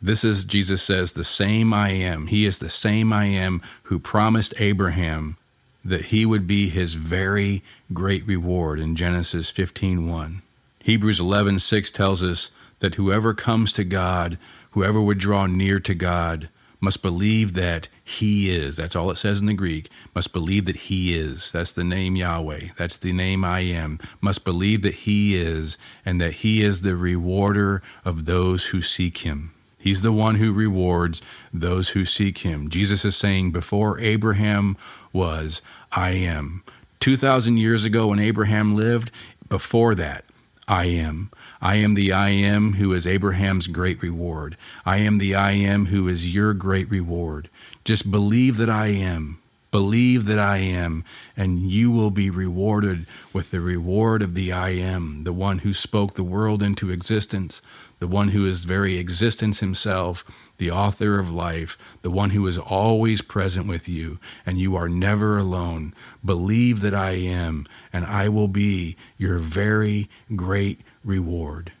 This 0.00 0.22
is, 0.22 0.44
Jesus 0.44 0.82
says, 0.82 1.14
the 1.14 1.24
same 1.24 1.72
I 1.72 1.88
am. 1.90 2.26
He 2.26 2.44
is 2.44 2.58
the 2.58 2.68
same 2.68 3.12
I 3.12 3.24
am 3.24 3.62
who 3.84 3.98
promised 3.98 4.52
Abraham 4.58 5.38
that 5.84 6.06
he 6.06 6.24
would 6.24 6.46
be 6.46 6.68
his 6.68 6.94
very 6.94 7.62
great 7.92 8.26
reward 8.26 8.80
in 8.80 8.96
Genesis 8.96 9.50
15:1. 9.50 10.42
Hebrews 10.80 11.20
11:6 11.20 11.90
tells 11.90 12.22
us 12.22 12.50
that 12.80 12.96
whoever 12.96 13.34
comes 13.34 13.72
to 13.72 13.84
God 13.84 14.38
Whoever 14.74 15.00
would 15.00 15.18
draw 15.18 15.46
near 15.46 15.78
to 15.78 15.94
God 15.94 16.48
must 16.80 17.00
believe 17.00 17.54
that 17.54 17.88
He 18.02 18.54
is. 18.54 18.76
That's 18.76 18.96
all 18.96 19.10
it 19.10 19.16
says 19.16 19.40
in 19.40 19.46
the 19.46 19.54
Greek. 19.54 19.88
Must 20.16 20.32
believe 20.32 20.64
that 20.64 20.76
He 20.76 21.16
is. 21.16 21.52
That's 21.52 21.70
the 21.70 21.84
name 21.84 22.16
Yahweh. 22.16 22.70
That's 22.76 22.96
the 22.96 23.12
name 23.12 23.44
I 23.44 23.60
am. 23.60 24.00
Must 24.20 24.44
believe 24.44 24.82
that 24.82 24.94
He 24.94 25.36
is 25.36 25.78
and 26.04 26.20
that 26.20 26.34
He 26.34 26.60
is 26.60 26.82
the 26.82 26.96
rewarder 26.96 27.82
of 28.04 28.26
those 28.26 28.66
who 28.66 28.82
seek 28.82 29.18
Him. 29.18 29.54
He's 29.78 30.02
the 30.02 30.12
one 30.12 30.36
who 30.36 30.52
rewards 30.52 31.22
those 31.52 31.90
who 31.90 32.04
seek 32.06 32.38
him. 32.38 32.70
Jesus 32.70 33.04
is 33.04 33.16
saying, 33.16 33.50
Before 33.52 34.00
Abraham 34.00 34.78
was, 35.12 35.60
I 35.92 36.12
am. 36.12 36.64
2,000 37.00 37.58
years 37.58 37.84
ago 37.84 38.06
when 38.06 38.18
Abraham 38.18 38.74
lived, 38.74 39.10
before 39.46 39.94
that, 39.94 40.24
I 40.66 40.86
am. 40.86 41.30
I 41.60 41.76
am 41.76 41.94
the 41.94 42.12
I 42.12 42.30
am 42.30 42.74
who 42.74 42.92
is 42.92 43.06
Abraham's 43.06 43.66
great 43.66 44.02
reward. 44.02 44.56
I 44.86 44.96
am 44.98 45.18
the 45.18 45.34
I 45.34 45.52
am 45.52 45.86
who 45.86 46.08
is 46.08 46.34
your 46.34 46.54
great 46.54 46.90
reward. 46.90 47.50
Just 47.84 48.10
believe 48.10 48.56
that 48.56 48.70
I 48.70 48.86
am. 48.86 49.40
Believe 49.74 50.26
that 50.26 50.38
I 50.38 50.58
am, 50.58 51.02
and 51.36 51.68
you 51.68 51.90
will 51.90 52.12
be 52.12 52.30
rewarded 52.30 53.06
with 53.32 53.50
the 53.50 53.60
reward 53.60 54.22
of 54.22 54.36
the 54.36 54.52
I 54.52 54.68
am, 54.68 55.24
the 55.24 55.32
one 55.32 55.58
who 55.58 55.74
spoke 55.74 56.14
the 56.14 56.22
world 56.22 56.62
into 56.62 56.90
existence, 56.92 57.60
the 57.98 58.06
one 58.06 58.28
who 58.28 58.46
is 58.46 58.66
very 58.66 58.98
existence 58.98 59.58
himself, 59.58 60.24
the 60.58 60.70
author 60.70 61.18
of 61.18 61.28
life, 61.28 61.76
the 62.02 62.10
one 62.12 62.30
who 62.30 62.46
is 62.46 62.56
always 62.56 63.20
present 63.20 63.66
with 63.66 63.88
you, 63.88 64.20
and 64.46 64.60
you 64.60 64.76
are 64.76 64.88
never 64.88 65.38
alone. 65.38 65.92
Believe 66.24 66.80
that 66.82 66.94
I 66.94 67.14
am, 67.14 67.66
and 67.92 68.06
I 68.06 68.28
will 68.28 68.46
be 68.46 68.96
your 69.18 69.38
very 69.38 70.08
great 70.36 70.82
reward. 71.04 71.72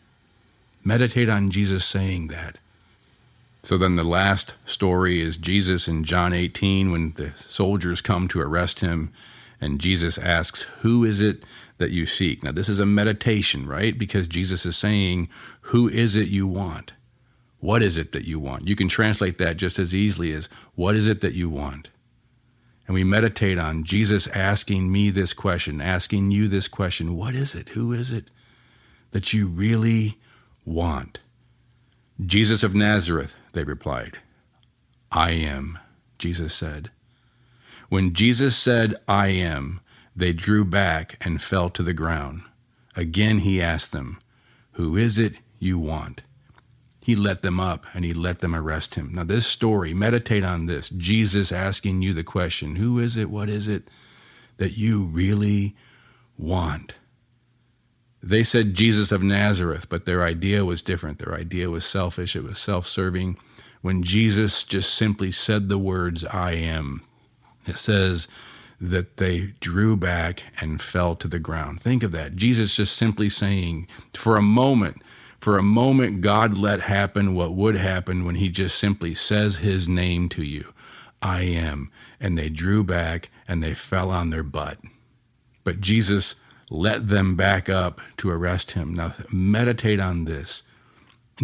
Meditate 0.82 1.28
on 1.28 1.48
Jesus 1.48 1.84
saying 1.84 2.26
that. 2.26 2.58
So 3.64 3.78
then 3.78 3.96
the 3.96 4.04
last 4.04 4.52
story 4.66 5.22
is 5.22 5.38
Jesus 5.38 5.88
in 5.88 6.04
John 6.04 6.34
18 6.34 6.90
when 6.90 7.12
the 7.12 7.32
soldiers 7.34 8.02
come 8.02 8.28
to 8.28 8.40
arrest 8.42 8.80
him 8.80 9.10
and 9.58 9.80
Jesus 9.80 10.18
asks, 10.18 10.64
Who 10.82 11.02
is 11.02 11.22
it 11.22 11.46
that 11.78 11.90
you 11.90 12.04
seek? 12.04 12.42
Now, 12.42 12.52
this 12.52 12.68
is 12.68 12.78
a 12.78 12.84
meditation, 12.84 13.66
right? 13.66 13.98
Because 13.98 14.28
Jesus 14.28 14.66
is 14.66 14.76
saying, 14.76 15.30
Who 15.62 15.88
is 15.88 16.14
it 16.14 16.28
you 16.28 16.46
want? 16.46 16.92
What 17.58 17.82
is 17.82 17.96
it 17.96 18.12
that 18.12 18.26
you 18.26 18.38
want? 18.38 18.68
You 18.68 18.76
can 18.76 18.88
translate 18.88 19.38
that 19.38 19.56
just 19.56 19.78
as 19.78 19.94
easily 19.94 20.32
as, 20.32 20.50
What 20.74 20.94
is 20.94 21.08
it 21.08 21.22
that 21.22 21.32
you 21.32 21.48
want? 21.48 21.88
And 22.86 22.92
we 22.92 23.02
meditate 23.02 23.58
on 23.58 23.84
Jesus 23.84 24.26
asking 24.26 24.92
me 24.92 25.08
this 25.08 25.32
question, 25.32 25.80
asking 25.80 26.32
you 26.32 26.48
this 26.48 26.68
question 26.68 27.16
What 27.16 27.34
is 27.34 27.54
it? 27.54 27.70
Who 27.70 27.94
is 27.94 28.12
it 28.12 28.30
that 29.12 29.32
you 29.32 29.46
really 29.46 30.18
want? 30.66 31.20
Jesus 32.26 32.62
of 32.62 32.74
Nazareth, 32.74 33.34
they 33.54 33.64
replied. 33.64 34.18
I 35.10 35.30
am, 35.30 35.78
Jesus 36.18 36.54
said. 36.54 36.90
When 37.88 38.12
Jesus 38.12 38.56
said, 38.56 38.94
I 39.08 39.28
am, 39.28 39.80
they 40.14 40.32
drew 40.32 40.64
back 40.64 41.16
and 41.20 41.42
fell 41.42 41.70
to 41.70 41.82
the 41.82 41.92
ground. 41.92 42.42
Again 42.96 43.38
he 43.38 43.62
asked 43.62 43.92
them, 43.92 44.20
Who 44.72 44.96
is 44.96 45.18
it 45.18 45.34
you 45.58 45.78
want? 45.78 46.22
He 47.00 47.14
let 47.16 47.42
them 47.42 47.60
up 47.60 47.84
and 47.92 48.04
he 48.04 48.14
let 48.14 48.38
them 48.38 48.54
arrest 48.54 48.94
him. 48.94 49.12
Now, 49.14 49.24
this 49.24 49.46
story, 49.46 49.92
meditate 49.92 50.42
on 50.42 50.64
this. 50.64 50.88
Jesus 50.88 51.52
asking 51.52 52.00
you 52.00 52.14
the 52.14 52.24
question, 52.24 52.76
Who 52.76 52.98
is 52.98 53.16
it? 53.16 53.28
What 53.28 53.50
is 53.50 53.68
it 53.68 53.84
that 54.56 54.78
you 54.78 55.04
really 55.04 55.76
want? 56.38 56.94
They 58.26 58.42
said 58.42 58.72
Jesus 58.72 59.12
of 59.12 59.22
Nazareth, 59.22 59.90
but 59.90 60.06
their 60.06 60.22
idea 60.22 60.64
was 60.64 60.80
different. 60.80 61.18
Their 61.18 61.34
idea 61.34 61.68
was 61.68 61.84
selfish, 61.84 62.34
it 62.34 62.42
was 62.42 62.58
self 62.58 62.86
serving. 62.86 63.38
When 63.82 64.02
Jesus 64.02 64.62
just 64.62 64.94
simply 64.94 65.30
said 65.30 65.68
the 65.68 65.76
words, 65.76 66.24
I 66.24 66.52
am, 66.52 67.02
it 67.66 67.76
says 67.76 68.26
that 68.80 69.18
they 69.18 69.52
drew 69.60 69.94
back 69.94 70.44
and 70.58 70.80
fell 70.80 71.16
to 71.16 71.28
the 71.28 71.38
ground. 71.38 71.82
Think 71.82 72.02
of 72.02 72.12
that. 72.12 72.34
Jesus 72.34 72.74
just 72.74 72.96
simply 72.96 73.28
saying, 73.28 73.88
for 74.14 74.38
a 74.38 74.42
moment, 74.42 75.02
for 75.38 75.58
a 75.58 75.62
moment, 75.62 76.22
God 76.22 76.56
let 76.56 76.80
happen 76.80 77.34
what 77.34 77.54
would 77.54 77.76
happen 77.76 78.24
when 78.24 78.36
He 78.36 78.48
just 78.48 78.78
simply 78.78 79.12
says 79.12 79.56
His 79.56 79.86
name 79.86 80.30
to 80.30 80.42
you 80.42 80.72
I 81.20 81.42
am. 81.42 81.90
And 82.18 82.38
they 82.38 82.48
drew 82.48 82.84
back 82.84 83.28
and 83.46 83.62
they 83.62 83.74
fell 83.74 84.10
on 84.10 84.30
their 84.30 84.42
butt. 84.42 84.78
But 85.62 85.82
Jesus 85.82 86.36
let 86.70 87.08
them 87.08 87.36
back 87.36 87.68
up 87.68 88.00
to 88.18 88.30
arrest 88.30 88.72
him. 88.72 88.94
Now, 88.94 89.14
meditate 89.30 90.00
on 90.00 90.24
this. 90.24 90.62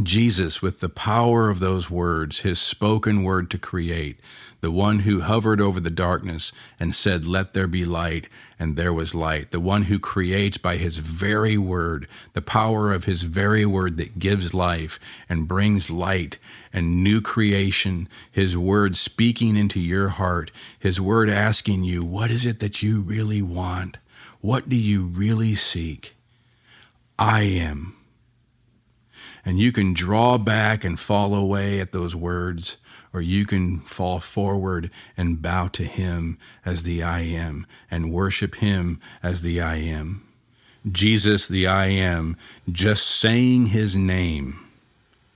Jesus, 0.01 0.63
with 0.63 0.79
the 0.79 0.89
power 0.89 1.51
of 1.51 1.59
those 1.59 1.91
words, 1.91 2.41
his 2.41 2.61
spoken 2.61 3.25
word 3.25 3.51
to 3.51 3.59
create, 3.59 4.21
the 4.61 4.71
one 4.71 5.01
who 5.01 5.23
hovered 5.23 5.61
over 5.61 5.81
the 5.81 5.91
darkness 5.91 6.53
and 6.79 6.95
said, 6.95 7.27
Let 7.27 7.55
there 7.55 7.67
be 7.67 7.85
light, 7.85 8.29
and 8.57 8.77
there 8.77 8.93
was 8.93 9.17
light, 9.17 9.51
the 9.51 9.59
one 9.59 9.83
who 9.85 9.99
creates 9.99 10.59
by 10.59 10.77
his 10.77 10.99
very 10.99 11.59
word, 11.59 12.07
the 12.35 12.43
power 12.43 12.93
of 12.93 13.05
his 13.05 13.25
very 13.25 13.67
word 13.67 13.97
that 13.97 14.21
gives 14.21 14.55
life 14.55 15.01
and 15.29 15.49
brings 15.49 15.91
light 15.91 16.39
and 16.73 17.03
new 17.03 17.21
creation, 17.21 18.09
his 18.31 18.57
word 18.57 18.97
speaking 18.97 19.57
into 19.57 19.81
your 19.81 20.11
heart, 20.11 20.53
his 20.79 21.01
word 21.01 21.29
asking 21.29 21.83
you, 21.83 22.05
What 22.05 22.31
is 22.31 22.47
it 22.47 22.61
that 22.61 22.81
you 22.81 23.01
really 23.01 23.43
want? 23.43 23.99
What 24.41 24.69
do 24.69 24.77
you 24.77 25.05
really 25.07 25.55
seek? 25.55 26.17
I 27.19 27.43
am. 27.43 27.97
And 29.45 29.59
you 29.59 29.73
can 29.73 29.95
draw 29.95 30.39
back 30.39 30.85
and 30.85 30.99
fall 30.99 31.35
away 31.35 31.81
at 31.81 31.93
those 31.93 32.15
words, 32.15 32.77
or 33.13 33.21
you 33.21 33.47
can 33.47 33.81
fall 33.81 34.21
forward 34.21 34.91
and 35.17 35.43
bow 35.43 35.69
to 35.69 35.85
Him 35.85 36.39
as 36.65 36.83
the 36.83 37.03
I 37.03 37.21
am 37.21 37.67
and 37.91 38.13
worship 38.13 38.57
Him 38.57 39.01
as 39.23 39.43
the 39.43 39.61
I 39.61 39.77
am. 39.77 40.27
Jesus, 40.91 41.49
the 41.49 41.67
I 41.67 41.87
am, 41.87 42.37
just 42.71 43.07
saying 43.07 43.67
His 43.67 43.97
name 43.97 44.70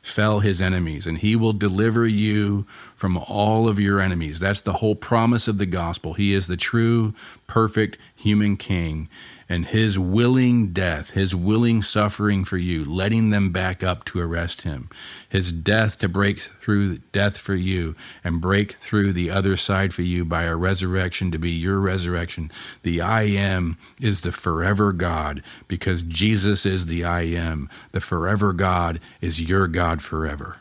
fell 0.05 0.41
his 0.41 0.61
enemies, 0.61 1.07
and 1.07 1.19
he 1.19 1.35
will 1.35 1.55
deliver 1.55 2.07
you 2.07 2.67
from 2.95 3.17
all 3.17 3.69
of 3.69 3.81
your 3.81 4.01
enemies. 4.01 4.39
That's 4.39 4.61
the 4.61 4.75
whole 4.75 4.95
promise 4.95 5.49
of 5.49 5.57
the 5.57 5.67
gospel. 5.67 6.13
He 6.13 6.35
is 6.35 6.47
the 6.47 6.59
true, 6.59 7.15
perfect 7.47 7.97
human 8.15 8.59
king, 8.59 9.09
and 9.49 9.67
his 9.67 9.99
willing 9.99 10.73
death, 10.73 11.11
his 11.11 11.35
willing 11.35 11.83
suffering 11.83 12.45
for 12.45 12.57
you, 12.57 12.85
letting 12.85 13.31
them 13.31 13.51
back 13.51 13.83
up 13.83 14.05
to 14.05 14.21
arrest 14.21 14.63
him, 14.63 14.89
his 15.29 15.53
death 15.53 15.99
to 15.99 16.09
break 16.09 16.41
through 16.41 16.99
death 17.13 17.37
for 17.37 17.55
you 17.55 17.95
and 18.23 18.41
break 18.41 18.73
through 18.73 19.13
the 19.13 19.31
other 19.31 19.57
side 19.57 19.93
for 19.93 20.03
you 20.03 20.25
by 20.25 20.45
a 20.45 20.57
resurrection 20.57 21.31
to 21.31 21.39
be 21.39 21.51
your 21.51 21.79
resurrection. 21.79 22.51
The 22.83 23.01
I 23.01 23.23
am 23.23 23.77
is 24.01 24.23
the 24.23 24.33
forever 24.33 24.93
God 24.93 25.43
because 25.69 26.03
Jesus 26.03 26.67
is 26.67 26.87
the 26.87 27.05
I 27.05 27.23
am. 27.23 27.69
The 27.93 28.01
forever 28.01 28.53
God 28.53 29.01
is 29.21 29.43
your 29.43 29.69
God 29.69 30.03
forever 30.03 30.57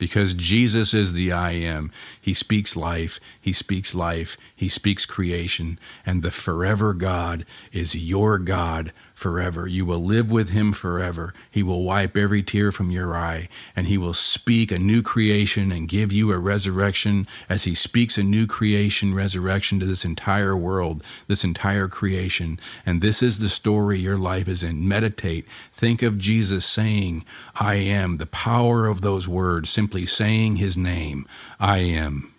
because 0.00 0.34
Jesus 0.34 0.92
is 0.94 1.12
the 1.12 1.30
I 1.30 1.52
am. 1.52 1.92
He 2.20 2.34
speaks 2.34 2.74
life, 2.74 3.20
He 3.40 3.52
speaks 3.52 3.94
life, 3.94 4.36
He 4.56 4.68
speaks 4.68 5.06
creation, 5.06 5.78
and 6.04 6.22
the 6.22 6.32
forever 6.32 6.94
God 6.94 7.44
is 7.70 7.94
your 7.94 8.38
God 8.38 8.92
forever. 9.20 9.66
You 9.66 9.84
will 9.84 10.02
live 10.02 10.30
with 10.30 10.48
him 10.48 10.72
forever. 10.72 11.34
He 11.50 11.62
will 11.62 11.84
wipe 11.84 12.16
every 12.16 12.42
tear 12.42 12.72
from 12.72 12.90
your 12.90 13.14
eye, 13.14 13.50
and 13.76 13.86
he 13.86 13.98
will 13.98 14.14
speak 14.14 14.72
a 14.72 14.78
new 14.78 15.02
creation 15.02 15.70
and 15.70 15.86
give 15.86 16.10
you 16.10 16.32
a 16.32 16.38
resurrection 16.38 17.28
as 17.46 17.64
he 17.64 17.74
speaks 17.74 18.16
a 18.16 18.22
new 18.22 18.46
creation, 18.46 19.14
resurrection 19.14 19.78
to 19.78 19.84
this 19.84 20.06
entire 20.06 20.56
world, 20.56 21.04
this 21.26 21.44
entire 21.44 21.86
creation. 21.86 22.58
And 22.86 23.02
this 23.02 23.22
is 23.22 23.38
the 23.38 23.50
story 23.50 23.98
your 23.98 24.16
life 24.16 24.48
is 24.48 24.62
in. 24.62 24.88
Meditate. 24.88 25.46
Think 25.70 26.00
of 26.00 26.16
Jesus 26.16 26.64
saying, 26.64 27.26
I 27.54 27.74
am, 27.74 28.16
the 28.16 28.26
power 28.26 28.86
of 28.86 29.02
those 29.02 29.28
words, 29.28 29.68
simply 29.68 30.06
saying 30.06 30.56
his 30.56 30.78
name, 30.78 31.26
I 31.60 31.80
am. 31.80 32.32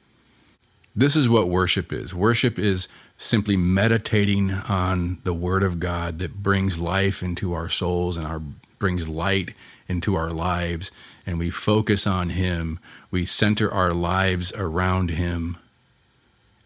This 0.95 1.15
is 1.15 1.29
what 1.29 1.47
worship 1.47 1.93
is. 1.93 2.13
Worship 2.13 2.59
is 2.59 2.89
simply 3.21 3.55
meditating 3.55 4.51
on 4.51 5.19
the 5.23 5.33
Word 5.33 5.61
of 5.61 5.79
God 5.79 6.17
that 6.19 6.41
brings 6.41 6.79
life 6.79 7.21
into 7.21 7.53
our 7.53 7.69
souls 7.69 8.17
and 8.17 8.25
our 8.25 8.41
brings 8.79 9.07
light 9.07 9.53
into 9.87 10.15
our 10.15 10.31
lives, 10.31 10.91
and 11.25 11.37
we 11.37 11.51
focus 11.51 12.07
on 12.07 12.29
Him. 12.29 12.79
We 13.11 13.25
center 13.25 13.71
our 13.71 13.93
lives 13.93 14.51
around 14.53 15.11
Him, 15.11 15.57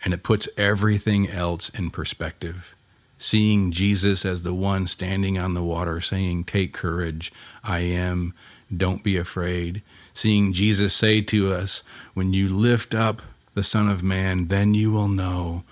and 0.04 0.14
it 0.14 0.24
puts 0.24 0.48
everything 0.56 1.30
else 1.30 1.70
in 1.70 1.90
perspective. 1.90 2.74
Seeing 3.18 3.72
Jesus 3.72 4.26
as 4.26 4.44
the 4.44 4.54
one 4.54 4.88
standing 4.88 5.38
on 5.38 5.56
the 5.56 5.64
water, 5.64 6.00
saying, 6.00 6.46
Take 6.46 6.74
courage, 6.74 7.34
I 7.66 7.80
am, 7.80 8.34
don't 8.76 9.04
be 9.04 9.18
afraid. 9.18 9.82
Seeing 10.14 10.54
Jesus 10.54 10.94
say 10.94 11.20
to 11.22 11.52
us, 11.52 11.84
When 12.14 12.32
you 12.32 12.48
lift 12.48 12.96
up 12.96 13.22
the 13.56 13.64
Son 13.64 13.90
of 13.90 14.04
Man, 14.04 14.48
then 14.48 14.74
you 14.74 14.92
will 14.92 15.10
know 15.10 15.64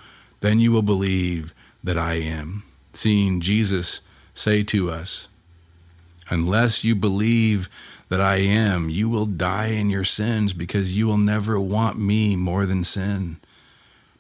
then 0.44 0.60
you 0.60 0.74
will 0.74 0.82
believe 0.82 1.54
that 1.82 1.98
I 1.98 2.16
am. 2.16 2.64
Seeing 2.92 3.40
Jesus 3.40 4.02
say 4.34 4.62
to 4.64 4.92
us, 4.92 5.30
Unless 6.30 6.84
you 6.84 6.98
believe 6.98 7.70
that 8.10 8.20
I 8.20 8.36
am, 8.36 8.90
you 8.90 9.08
will 9.08 9.26
die 9.26 9.68
in 9.68 9.90
your 9.90 10.04
sins 10.04 10.54
because 10.54 10.98
you 10.98 11.08
will 11.08 11.18
never 11.18 11.62
want 11.62 11.98
me 11.98 12.36
more 12.36 12.66
than 12.66 12.84
sin. 12.84 13.38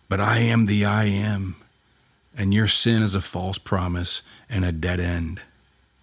But 0.08 0.22
I 0.22 0.38
am 0.40 0.66
the 0.66 0.86
I 0.86 1.06
am, 1.06 1.58
and 2.38 2.54
your 2.54 2.68
sin 2.68 3.02
is 3.02 3.16
a 3.16 3.22
false 3.22 3.58
promise 3.58 4.24
and 4.50 4.64
a 4.64 4.72
dead 4.72 5.02
end. 5.02 5.42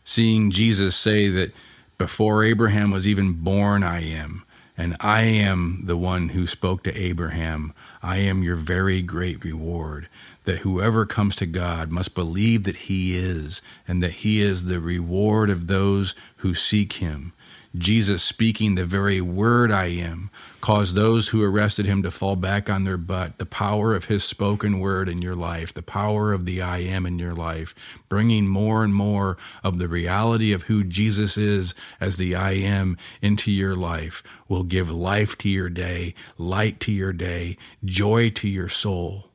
Seeing 0.05 0.51
Jesus 0.51 0.97
say 0.97 1.29
that 1.29 1.55
Before 1.97 2.45
Abraham 2.45 2.91
was 2.91 3.09
even 3.09 3.33
born, 3.33 3.83
I 3.83 4.05
am. 4.05 4.45
And 4.77 4.97
I 5.01 5.23
am 5.23 5.83
the 5.85 5.97
one 5.97 6.31
who 6.31 6.47
spoke 6.47 6.83
to 6.85 6.95
Abraham. 6.95 7.73
I 8.03 8.19
am 8.19 8.43
your 8.43 8.57
very 8.57 9.03
great 9.03 9.45
reward. 9.45 10.09
That 10.45 10.59
whoever 10.59 11.05
comes 11.05 11.37
to 11.37 11.47
God 11.47 11.91
must 11.91 12.15
believe 12.15 12.65
that 12.65 12.77
he 12.77 13.17
is, 13.17 13.61
and 13.87 14.03
that 14.03 14.13
he 14.13 14.41
is 14.41 14.65
the 14.65 14.81
reward 14.81 15.51
of 15.51 15.67
those 15.67 16.15
who 16.37 16.55
seek 16.55 16.95
him. 16.95 17.33
Jesus 17.77 18.25
speaking 18.25 18.75
the 18.75 18.85
very 18.85 19.21
word 19.21 19.71
I 19.71 19.87
am 19.87 20.31
caused 20.61 20.97
those 20.97 21.29
who 21.29 21.45
arrested 21.45 21.87
him 21.87 22.03
to 22.03 22.11
fall 22.11 22.35
back 22.35 22.69
on 22.69 22.83
their 22.83 22.97
butt. 22.97 23.39
The 23.39 23.47
power 23.47 23.95
of 23.95 24.07
his 24.07 24.25
spoken 24.25 24.81
word 24.81 25.09
in 25.09 25.23
your 25.23 25.37
life, 25.37 25.73
the 25.73 25.83
power 25.83 26.33
of 26.33 26.47
the 26.47 26.61
I 26.61 26.79
am 26.79 27.07
in 27.07 27.21
your 27.21 27.33
life, 27.33 27.99
bringing 28.09 28.49
more 28.49 28.83
and 28.83 28.93
more 28.93 29.37
of 29.63 29.79
the 29.79 29.89
reality 29.89 30.53
of 30.53 30.65
who 30.65 30.83
Jesus 30.83 31.37
is 31.37 31.75
as 32.01 32.17
the 32.17 32.35
I 32.35 32.53
am 32.53 32.99
into 33.23 33.53
your 33.53 33.77
life 33.77 34.25
will 34.49 34.65
give 34.65 34.91
life 34.91 35.39
to 35.39 35.49
your 35.49 35.71
day, 35.71 36.15
light 36.37 36.81
to 36.81 36.93
your 36.93 37.13
day, 37.13 37.57
joy 37.85 38.31
to 38.31 38.49
your 38.49 38.69
soul, 38.69 39.31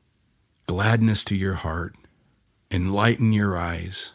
gladness 0.66 1.24
to 1.24 1.36
your 1.36 1.54
heart, 1.54 1.96
enlighten 2.70 3.32
your 3.32 3.56
eyes, 3.56 4.12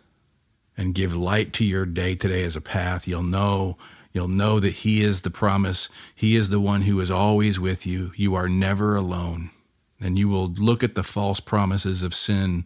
and 0.77 0.93
give 0.93 1.15
light 1.15 1.53
to 1.53 1.65
your 1.65 1.85
day 1.85 2.15
today 2.15 2.43
as 2.43 2.55
a 2.55 2.61
path. 2.61 3.07
You'll 3.07 3.23
know 3.23 3.77
You'll 4.13 4.27
know 4.27 4.59
that 4.59 4.73
He 4.73 5.01
is 5.01 5.21
the 5.21 5.29
promise. 5.29 5.89
He 6.13 6.35
is 6.35 6.49
the 6.49 6.59
one 6.59 6.81
who 6.81 6.99
is 6.99 7.11
always 7.11 7.59
with 7.59 7.85
you. 7.85 8.11
You 8.15 8.35
are 8.35 8.49
never 8.49 8.95
alone. 8.95 9.51
And 9.99 10.17
you 10.17 10.27
will 10.27 10.47
look 10.47 10.83
at 10.83 10.95
the 10.95 11.03
false 11.03 11.39
promises 11.39 12.03
of 12.03 12.13
sin 12.13 12.65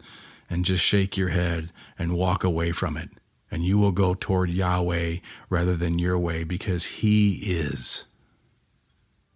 and 0.50 0.66
just 0.66 0.84
shake 0.84 1.18
your 1.18 1.30
head 1.30 1.72
and 2.00 2.18
walk 2.18 2.44
away 2.44 2.72
from 2.72 2.98
it. 2.98 3.10
And 3.52 3.64
you 3.64 3.78
will 3.78 3.92
go 3.92 4.16
toward 4.16 4.50
Yahweh 4.50 5.18
rather 5.50 5.76
than 5.76 6.00
your 6.00 6.18
way 6.18 6.44
because 6.44 6.86
He 6.86 7.34
is. 7.44 8.06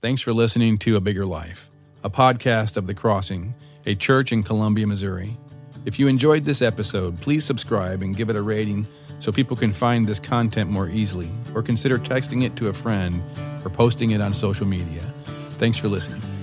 Thanks 0.02 0.22
for 0.22 0.34
listening 0.34 0.78
to 0.80 0.96
A 0.96 1.02
Bigger 1.02 1.26
Life, 1.26 1.70
a 2.04 2.10
podcast 2.10 2.78
of 2.78 2.88
The 2.88 2.94
Crossing, 2.94 3.54
a 3.86 3.96
church 3.96 4.32
in 4.32 4.44
Columbia, 4.44 4.88
Missouri. 4.88 5.38
If 5.86 6.00
you 6.00 6.08
enjoyed 6.08 6.46
this 6.46 6.62
episode, 6.62 7.20
please 7.22 7.46
subscribe 7.46 8.02
and 8.02 8.16
give 8.16 8.30
it 8.30 8.36
a 8.36 8.42
rating 8.42 8.88
so 9.20 9.32
people 9.32 9.56
can 9.56 9.74
find 9.74 10.08
this 10.08 10.20
content 10.20 10.70
more 10.70 10.90
easily, 10.90 11.30
or 11.54 11.62
consider 11.62 12.00
texting 12.00 12.44
it 12.44 12.56
to 12.56 12.70
a 12.70 12.74
friend 12.74 13.22
or 13.64 13.70
posting 13.70 14.12
it 14.12 14.22
on 14.22 14.34
social 14.34 14.66
media. 14.66 15.02
Thanks 15.54 15.78
for 15.78 15.88
listening. 15.88 16.39